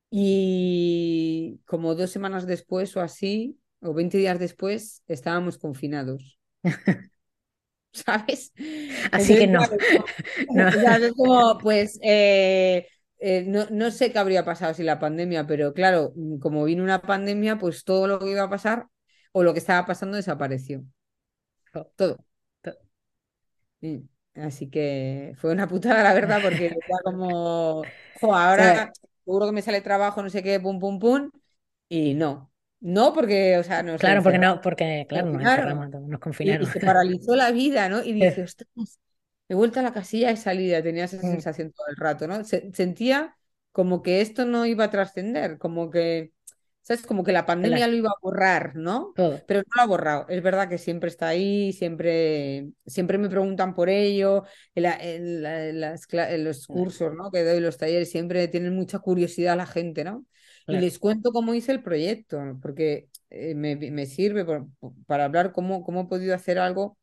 [0.09, 6.39] Y como dos semanas después o así, o 20 días después, estábamos confinados.
[7.91, 8.53] ¿Sabes?
[9.11, 9.61] Así que no.
[11.15, 12.87] como, pues eh,
[13.19, 17.01] eh, no, no, sé qué habría pasado sin la pandemia, pero claro, como vino una
[17.01, 18.87] pandemia, pues todo lo que iba a pasar
[19.31, 20.85] o lo que estaba pasando desapareció
[21.95, 22.17] todo.
[24.35, 27.83] Así que fue una putada, la verdad, porque era como,
[28.21, 28.91] ahora
[29.23, 31.31] seguro que me sale trabajo, no sé qué, pum, pum, pum,
[31.89, 32.51] y no.
[32.81, 36.67] No, porque, o sea, no Claro, porque no, porque, claro, nos, confinaron.
[36.67, 38.03] Y, se paralizó la vida, ¿no?
[38.03, 38.99] Y dije, ostras,
[39.49, 41.21] he vuelto a la casilla de salida, tenía esa mm.
[41.21, 42.43] sensación todo el rato, ¿no?
[42.43, 43.35] sentía
[43.71, 46.31] como que esto no iba a trascender, como que
[46.85, 47.03] ¿Sabes?
[47.03, 49.11] Como que la pandemia lo iba a borrar, ¿no?
[49.15, 50.25] Pero no lo ha borrado.
[50.29, 54.43] Es verdad que siempre está ahí, siempre, siempre me preguntan por ello.
[54.75, 55.81] En,
[56.43, 57.31] los cursos ¿no?
[57.31, 60.25] que doy, los talleres, siempre tienen mucha curiosidad la gente, ¿no?
[60.67, 64.45] y les cuento cómo hice el proyecto, porque eh, me, me, sirve
[65.07, 66.99] para hablar cómo, cómo he podido hacer algo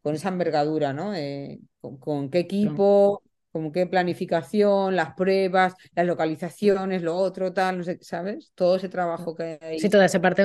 [0.00, 1.14] con esa envergadura, ¿no?
[1.14, 3.22] Eh, con, qué equipo,
[3.62, 8.52] con qué planificación, las pruebas, las localizaciones, lo otro, tal, no sé, ¿sabes?
[8.54, 9.78] Todo ese trabajo que hay.
[9.78, 10.44] Sí, toda esa parte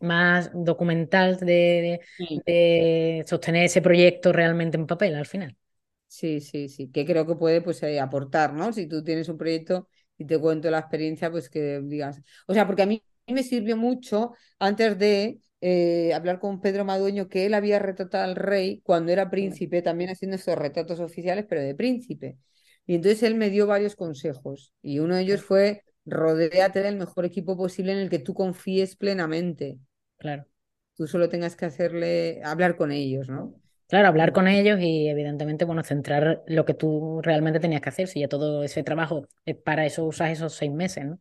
[0.00, 2.00] más documental de,
[2.46, 5.56] de sostener ese proyecto realmente en papel al final.
[6.08, 8.72] Sí, sí, sí, que creo que puede pues, eh, aportar, ¿no?
[8.72, 9.88] Si tú tienes un proyecto
[10.18, 12.20] y te cuento la experiencia, pues que digas.
[12.48, 17.28] O sea, porque a mí me sirvió mucho antes de eh, hablar con Pedro Madueño
[17.28, 21.62] que él había retratado al rey cuando era príncipe, también haciendo estos retratos oficiales, pero
[21.62, 22.38] de príncipe.
[22.86, 27.24] Y entonces él me dio varios consejos y uno de ellos fue rodéate del mejor
[27.24, 29.78] equipo posible en el que tú confíes plenamente.
[30.18, 30.46] Claro.
[30.96, 33.54] Tú solo tengas que hacerle, hablar con ellos, ¿no?
[33.88, 38.06] Claro, hablar con ellos y evidentemente, bueno, centrar lo que tú realmente tenías que hacer,
[38.06, 39.26] si ya todo ese trabajo,
[39.64, 41.18] para eso usas esos seis meses, ¿no?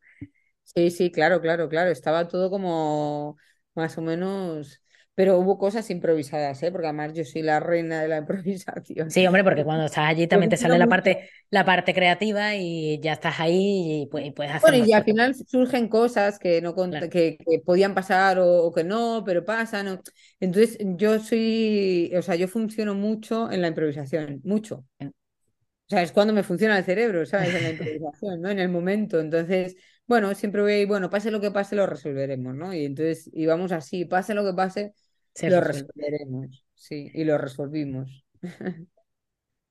[0.64, 1.90] Sí, sí, claro, claro, claro.
[1.90, 3.38] Estaba todo como
[3.80, 4.82] más o menos
[5.20, 6.72] pero hubo cosas improvisadas, ¿eh?
[6.72, 9.12] porque además yo soy la reina de la improvisación.
[9.12, 13.02] Sí, hombre, porque cuando estás allí también te sale la parte, la parte creativa y
[13.02, 14.62] ya estás ahí y, puedes hacer.
[14.62, 16.74] Bueno, y al final surgen cosas que no
[17.12, 20.00] que, podían pasar o, que no, pero pasan.
[20.40, 24.86] Entonces, yo soy, o sea, yo funciono mucho en la improvisación, mucho.
[25.02, 27.54] O sea, es cuando me funciona el cerebro, ¿sabes?
[27.56, 28.50] En la improvisación, ¿no?
[28.52, 29.20] En el momento.
[29.20, 29.76] Entonces,
[30.10, 32.74] bueno, siempre voy, bueno, pase lo que pase, lo resolveremos, ¿no?
[32.74, 34.96] Y entonces íbamos así, pase lo que pase,
[35.44, 38.26] lo resolveremos, sí, y lo resolvimos.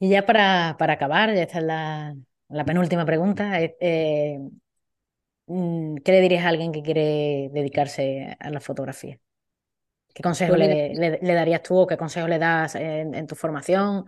[0.00, 2.14] Y ya para, para acabar, ya está la,
[2.50, 3.60] la penúltima pregunta.
[3.60, 4.38] Eh,
[5.46, 9.18] mm, ¿Qué le dirías a alguien que quiere dedicarse a la fotografía?
[10.14, 14.04] ¿Qué consejo pues le, le, darías tú o qué consejo le das en, tu formación?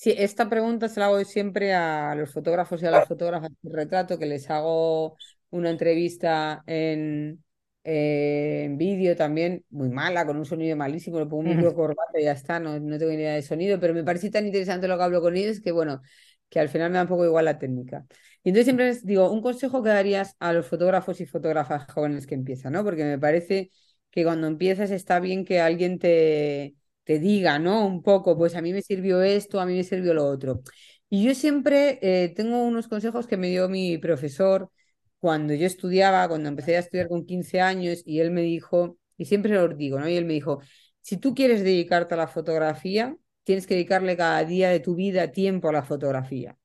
[0.00, 3.72] Sí, esta pregunta se la hago siempre a los fotógrafos y a las fotógrafas de
[3.76, 5.16] retrato, que les hago
[5.50, 7.42] una entrevista en,
[7.82, 12.20] eh, en vídeo también, muy mala, con un sonido malísimo, le pongo un micro corbata
[12.20, 14.86] y ya está, no, no tengo ni idea de sonido, pero me parece tan interesante
[14.86, 16.00] lo que hablo con ellos que bueno,
[16.48, 18.06] que al final me da un poco igual la técnica.
[18.44, 22.28] Y entonces siempre les digo, un consejo que darías a los fotógrafos y fotógrafas jóvenes
[22.28, 22.84] que empiezan, ¿no?
[22.84, 23.72] Porque me parece
[24.12, 26.76] que cuando empiezas está bien que alguien te,
[27.08, 27.86] te diga, ¿no?
[27.86, 30.60] Un poco, pues a mí me sirvió esto, a mí me sirvió lo otro.
[31.08, 34.70] Y yo siempre eh, tengo unos consejos que me dio mi profesor,
[35.18, 39.24] cuando yo estudiaba, cuando empecé a estudiar con 15 años, y él me dijo, y
[39.24, 40.06] siempre lo digo, ¿no?
[40.06, 40.60] Y él me dijo,
[41.00, 45.32] si tú quieres dedicarte a la fotografía, tienes que dedicarle cada día de tu vida
[45.32, 46.58] tiempo a la fotografía.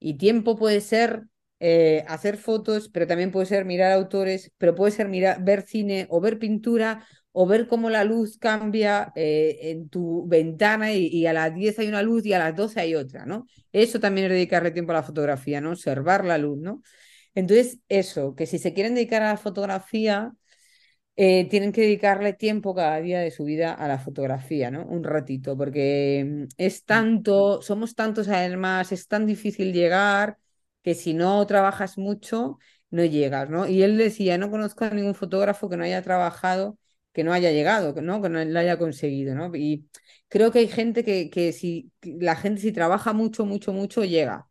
[0.00, 1.24] Y tiempo puede ser
[1.60, 6.08] eh, hacer fotos, pero también puede ser mirar autores, pero puede ser mirar, ver cine
[6.10, 7.06] o ver pintura
[7.40, 11.78] o ver cómo la luz cambia eh, en tu ventana y, y, a las 10
[11.78, 13.46] hay una luz y a las 12 hay otra, ¿no?
[13.70, 15.70] Eso también es dedicarle tiempo a la fotografía, ¿no?
[15.70, 16.82] Observar la luz, ¿no?
[17.36, 20.32] Entonces, eso, que si se quieren dedicar a la fotografía,
[21.16, 24.84] eh, tienen que dedicarle tiempo cada día de su vida a la fotografía, ¿no?
[24.86, 30.38] Un ratito, porque mm, es tanto, somos tantos además, es tan difícil llegar
[30.82, 32.58] que si no trabajas mucho,
[32.90, 33.68] no llegas, ¿no?
[33.68, 36.78] Y él decía, no conozco a ningún fotógrafo que no haya trabajado,
[37.18, 39.50] que no haya llegado, que no, que no lo haya conseguido, ¿no?
[39.56, 39.88] Y
[40.28, 44.46] creo que hay gente que, que si la gente si trabaja mucho, mucho, mucho, llega.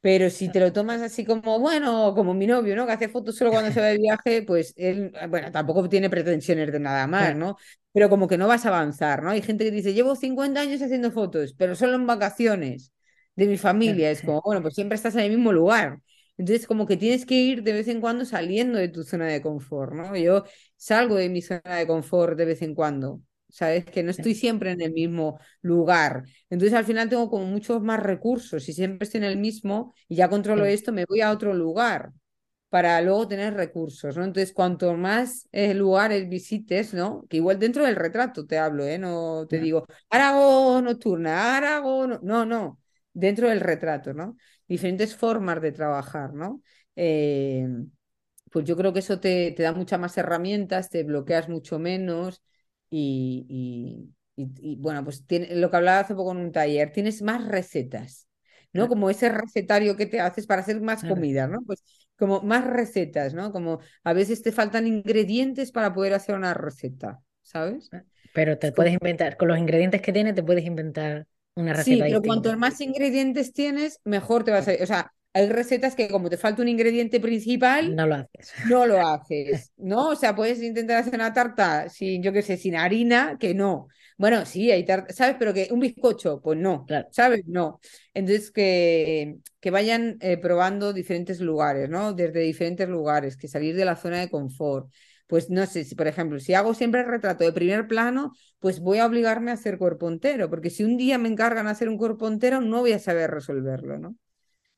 [0.00, 2.86] Pero si te lo tomas así como, bueno, como mi novio, ¿no?
[2.86, 6.72] Que hace fotos solo cuando se va de viaje, pues él, bueno, tampoco tiene pretensiones
[6.72, 7.56] de nada más, ¿no?
[7.92, 9.30] Pero como que no vas a avanzar, ¿no?
[9.30, 12.92] Hay gente que dice, llevo 50 años haciendo fotos, pero solo en vacaciones
[13.36, 14.10] de mi familia.
[14.10, 16.00] Es como, bueno, pues siempre estás en el mismo lugar.
[16.38, 19.42] Entonces, como que tienes que ir de vez en cuando saliendo de tu zona de
[19.42, 20.16] confort, ¿no?
[20.16, 20.44] Yo
[20.76, 23.20] salgo de mi zona de confort de vez en cuando.
[23.52, 23.84] ¿sabes?
[23.84, 26.24] Que no estoy siempre en el mismo lugar.
[26.48, 28.64] Entonces al final tengo como muchos más recursos.
[28.64, 32.12] Si siempre estoy en el mismo y ya controlo esto, me voy a otro lugar
[32.70, 34.24] para luego tener recursos, ¿no?
[34.24, 37.26] Entonces, cuanto más eh, lugares visites, ¿no?
[37.28, 38.98] Que igual dentro del retrato te hablo, ¿eh?
[38.98, 42.06] No te digo, ahora hago nocturna, ahora hago...
[42.22, 42.80] No, no,
[43.12, 44.38] dentro del retrato, ¿no?
[44.72, 46.62] Diferentes formas de trabajar, ¿no?
[46.96, 47.68] Eh,
[48.50, 52.42] pues yo creo que eso te, te da muchas más herramientas, te bloqueas mucho menos,
[52.94, 54.10] y,
[54.78, 58.28] bueno, pues tiene, lo que hablaba hace poco en un taller, tienes más recetas,
[58.72, 58.88] ¿no?
[58.88, 61.62] Como ese recetario que te haces para hacer más comida, ¿no?
[61.66, 61.82] Pues
[62.16, 63.52] como más recetas, ¿no?
[63.52, 67.90] Como a veces te faltan ingredientes para poder hacer una receta, ¿sabes?
[68.32, 72.04] Pero te puedes inventar, con los ingredientes que tienes, te puedes inventar una receta.
[72.04, 74.72] Sí, pero cuanto más ingredientes tienes, mejor te vas a...
[74.80, 78.52] O sea, hay recetas que como te falta un ingrediente principal, no lo haces.
[78.68, 80.10] No lo haces, ¿no?
[80.10, 83.88] O sea, puedes intentar hacer una tarta sin, yo qué sé, sin harina, que no.
[84.18, 85.36] Bueno, sí, hay tarta, ¿sabes?
[85.38, 87.08] Pero que un bizcocho, pues no, Claro.
[87.10, 87.42] ¿sabes?
[87.46, 87.80] No.
[88.12, 92.12] Entonces, que, que vayan eh, probando diferentes lugares, ¿no?
[92.12, 94.90] Desde diferentes lugares, que salir de la zona de confort.
[95.32, 98.80] Pues no sé, si por ejemplo, si hago siempre el retrato de primer plano, pues
[98.80, 101.96] voy a obligarme a hacer cuerpo entero, porque si un día me encargan hacer un
[101.96, 104.14] cuerpo entero, no voy a saber resolverlo, ¿no?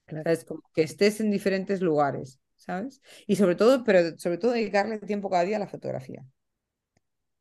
[0.07, 0.23] Claro.
[0.23, 0.45] ¿Sabes?
[0.45, 3.03] Como que estés en diferentes lugares, ¿sabes?
[3.27, 6.25] Y sobre todo, pero sobre todo dedicarle tiempo cada día a la fotografía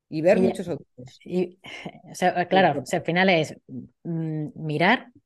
[0.10, 1.20] y ver Y, muchos autores.
[1.24, 1.60] y,
[2.12, 3.56] o sea, claro, o sea, al final es
[4.02, 5.20] mm, mirar o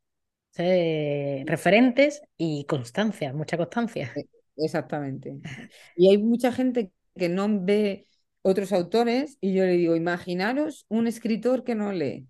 [0.51, 4.11] sea, referentes y constancia, mucha constancia.
[4.57, 5.37] Exactamente.
[5.95, 8.07] Y hay mucha gente que no ve
[8.41, 12.27] otros autores y yo le digo, imaginaros un escritor que no lee.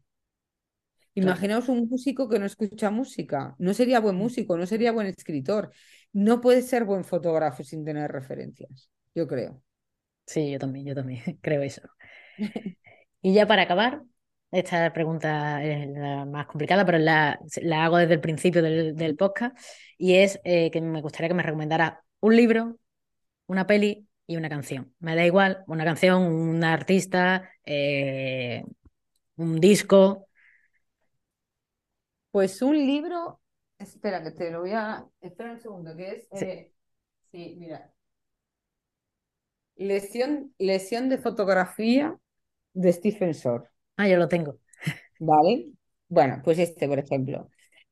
[1.13, 3.55] Imaginaos un músico que no escucha música.
[3.57, 5.71] No sería buen músico, no sería buen escritor.
[6.13, 9.63] No puede ser buen fotógrafo sin tener referencias, yo creo.
[10.27, 11.81] Sí, yo también, yo también creo eso.
[13.19, 14.03] Y ya para acabar,
[14.51, 19.15] esta pregunta es la más complicada, pero la, la hago desde el principio del, del
[19.17, 19.57] podcast,
[19.97, 22.79] y es eh, que me gustaría que me recomendara un libro,
[23.47, 24.93] una peli y una canción.
[24.99, 28.63] Me da igual, una canción, un artista, eh,
[29.37, 30.27] un disco.
[32.31, 33.41] Pues un libro,
[33.79, 36.45] espera que te lo voy a, espera un segundo, que es, Sí.
[36.45, 36.71] eh,
[37.31, 37.93] sí, mira,
[39.75, 42.17] lesión, lesión de fotografía
[42.73, 43.69] de Stephen Shore.
[43.97, 44.59] Ah, yo lo tengo.
[45.19, 45.71] ¿Vale?
[46.09, 47.49] Bueno, pues este, por ejemplo.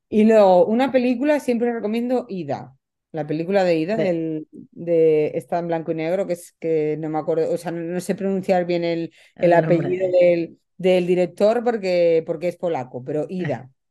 [0.09, 2.75] Y luego, una película, siempre recomiendo Ida.
[3.15, 6.97] La película de Ida, De- del, de, está en blanco y negro, que es que
[6.99, 10.59] no me acuerdo, o sea, no, no sé pronunciar bien el, el el apellido del,
[10.77, 13.69] del director porque, porque es polaco, pero Ida.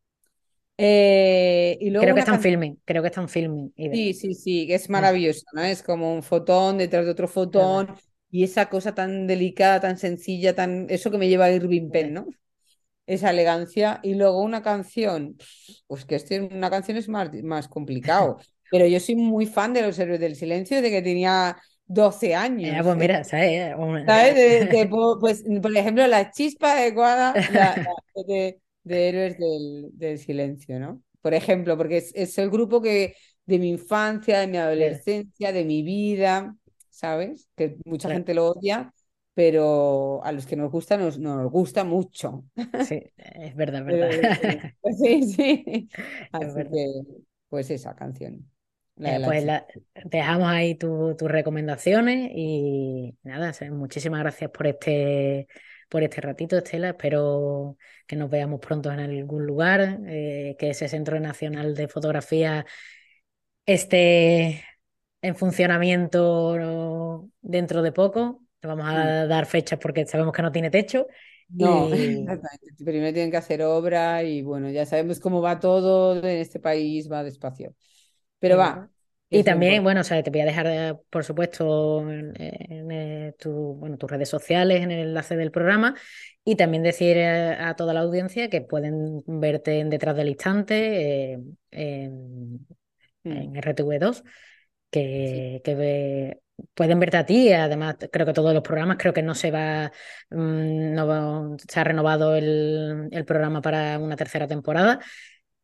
[0.79, 2.47] Eh, y luego Creo que una está en canción.
[2.47, 3.73] filming, creo que está en filming.
[3.91, 5.63] Sí, sí, sí, que es maravilloso, ¿no?
[5.63, 7.95] Es como un fotón detrás de otro fotón
[8.31, 12.13] y esa cosa tan delicada, tan sencilla, tan eso que me lleva a Irving Penn.
[12.15, 12.27] ¿no?
[13.07, 14.01] Esa elegancia.
[14.03, 15.37] Y luego una canción,
[15.89, 18.39] pues que este, una canción es más, más complicado,
[18.75, 21.57] pero yo soy muy fan de Los Héroes del Silencio desde que tenía
[21.87, 22.83] 12 Eh, años.
[22.83, 23.79] pues mira, ¿sabes?
[24.35, 24.89] De- de-
[25.21, 27.95] pues, por ejemplo, la chispa adecuada la, la-
[28.27, 31.03] de, de Héroes del, del Silencio, ¿no?
[31.23, 33.17] Por ejemplo, porque es, es el grupo que
[33.47, 36.55] de mi infancia, de mi adolescencia, de mi vida,
[36.91, 37.49] ¿sabes?
[37.57, 38.11] Que mucha claro.
[38.11, 38.93] gente lo odia,
[39.35, 42.45] pero a los que nos gusta, nos, nos gusta mucho.
[42.79, 44.73] Sí, es verdad, es Pero, verdad.
[45.03, 45.89] sí, sí.
[46.39, 46.73] Es Así verdad.
[46.73, 46.93] que,
[47.49, 48.51] pues esa canción,
[48.97, 49.67] la Eh, pues la-
[50.05, 55.49] dejamos ahí tu- tus recomendaciones y nada, muchísimas gracias por este,
[55.89, 56.91] por este ratito, Estela.
[56.91, 57.77] Espero
[58.07, 62.65] que nos veamos pronto en algún lugar, eh, que ese Centro Nacional de Fotografía
[63.67, 64.65] esté
[65.23, 68.43] en funcionamiento dentro de poco.
[68.63, 71.07] Le vamos a dar fechas porque sabemos que no tiene techo
[71.49, 72.27] No, y.
[72.85, 77.11] Primero tienen que hacer obra y bueno, ya sabemos cómo va todo en este país,
[77.11, 77.75] va despacio.
[78.49, 78.91] Pero va,
[79.31, 83.35] Y también, bueno, o sea, te voy a dejar, eh, por supuesto, en, en, eh,
[83.39, 85.97] tu- bueno, tus redes sociales, en el enlace del programa,
[86.45, 91.33] y también decir eh, a toda la audiencia que pueden verte en Detrás del Instante,
[91.33, 91.39] eh,
[91.73, 92.67] en,
[93.25, 94.23] Mm, en RTV2,
[95.25, 95.45] sí.
[95.65, 96.41] que, ve-
[96.75, 97.53] pueden verte a ti.
[97.53, 99.91] Además, creo que todos los programas, creo que no se va,
[100.31, 105.01] mm, no va- se ha renovado el, el programa para una tercera temporada.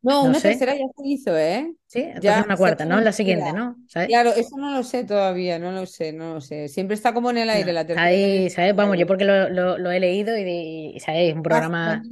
[0.03, 0.43] No, No una sé.
[0.43, 1.75] tercera ya se hizo, ¿eh?
[1.87, 3.01] Sí, entonces Ya una cuarta, ¿no?
[3.01, 3.53] La siguiente.
[3.53, 3.77] ¿no?
[3.89, 4.13] ¿Sabes?
[4.13, 6.69] Claro, eso no lo sé todavía, no lo sé, no lo sé.
[6.69, 8.75] Siempre está como en el aire, No, la tercera ahí, también ¿sabes?
[8.77, 11.31] Vamos, yo porque lo, lo- lo he leído y, y, ¿sabes?
[11.31, 12.07] Es un Ah, ¿Lo han programa...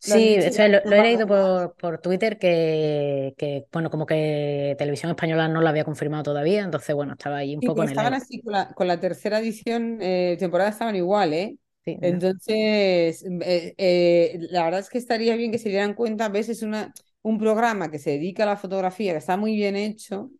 [0.00, 5.10] Sí, o sea, lo, he leído por, por Twitter que, que, bueno, como que Televisión
[5.10, 7.98] Española no lo había confirmado todavía, entonces, bueno, estaba ahí un Sí, poco en el
[7.98, 8.14] estaban aire.
[8.14, 11.58] así con la, con la tercera edición, eh, temporada estaban igual, ¿eh?
[11.84, 12.22] Sí, ¿no?
[12.22, 16.62] Entonces, eh, eh, la verdad es que estaría bien que se dieran cuenta, a veces
[16.62, 16.92] una,
[17.28, 20.30] un programa que se dedica a la fotografía, que está muy bien hecho,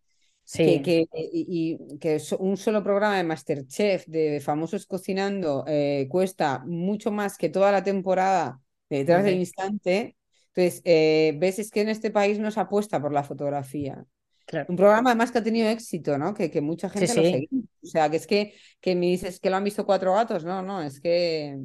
[0.61, 6.07] que, Sí, que, y, y que un solo programa de Masterchef de famosos cocinando eh,
[6.09, 10.17] cuesta mucho más que toda la temporada de detrás del hombre, instante.
[10.53, 14.05] Entonces, eh, ves, es que en este país no se apuesta por la fotografía.
[14.45, 14.69] claro.
[14.69, 16.33] Un programa además que ha tenido éxito, ¿no?
[16.33, 17.23] Que, que mucha Sí, gente lo sí.
[17.25, 17.65] seguimos.
[17.83, 20.43] O sea, que es que, que me dices que lo han visto cuatro gatos.
[20.45, 21.59] No, no, es que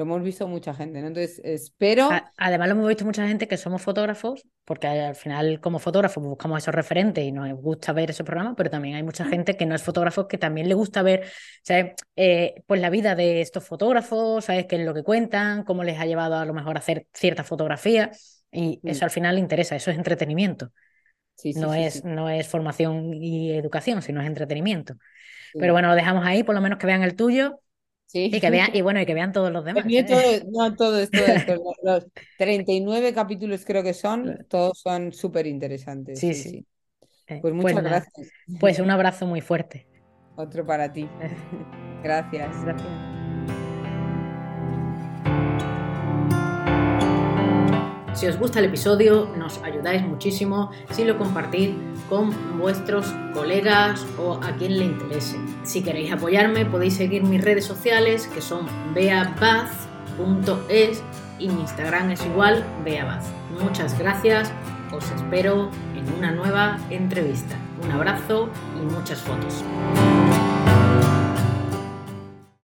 [0.00, 1.08] lo hemos visto mucha gente, ¿no?
[1.08, 2.08] Entonces, espero.
[2.38, 6.62] Además, lo hemos visto mucha gente que somos fotógrafos, porque al final, como fotógrafos, buscamos
[6.62, 9.74] esos referentes y nos gusta ver esos programas, pero también hay mucha gente que no
[9.74, 11.30] es fotógrafo que también le gusta ver,
[11.62, 11.96] ¿sabes?
[12.16, 14.64] Eh, pues la vida de estos fotógrafos, ¿sabes?
[14.64, 17.44] Qué es lo que cuentan, cómo les ha llevado a lo mejor a hacer cierta
[17.44, 18.10] fotografía,
[18.50, 20.72] y Mm, eso al final le interesa, eso es entretenimiento,
[21.34, 24.94] Sí, sí, no sí, es, no es formación y educación, sino es entretenimiento.
[25.52, 27.60] Pero bueno, lo dejamos ahí, por lo menos que vean el tuyo.
[28.12, 28.28] Sí.
[28.32, 29.84] Y que vean, y bueno, y que vean todos los demás.
[29.86, 30.04] ¿eh?
[30.04, 31.18] todo- no, todo esto,
[31.62, 32.06] los, los
[32.36, 36.18] 39 capítulos creo que son, todos son súper interesantes.
[36.18, 36.50] Sí, sí, sí.
[36.50, 36.66] sí.
[37.28, 38.28] Eh, Pues muchas nada, gracias.
[38.58, 39.86] Pues un abrazo muy fuerte.
[40.36, 41.08] Otro para ti.
[42.02, 42.64] Gracias.
[42.64, 43.09] Gracias.
[48.12, 51.70] Si os gusta el episodio, nos ayudáis muchísimo si lo compartís
[52.08, 55.38] con vuestros colegas o a quien le interese.
[55.62, 61.02] Si queréis apoyarme, podéis seguir mis redes sociales que son beabaz.es
[61.38, 63.26] y mi Instagram es igual, beabaz.
[63.62, 64.52] Muchas gracias,
[64.92, 67.56] os espero en una nueva entrevista.
[67.82, 69.64] Un abrazo y muchas fotos.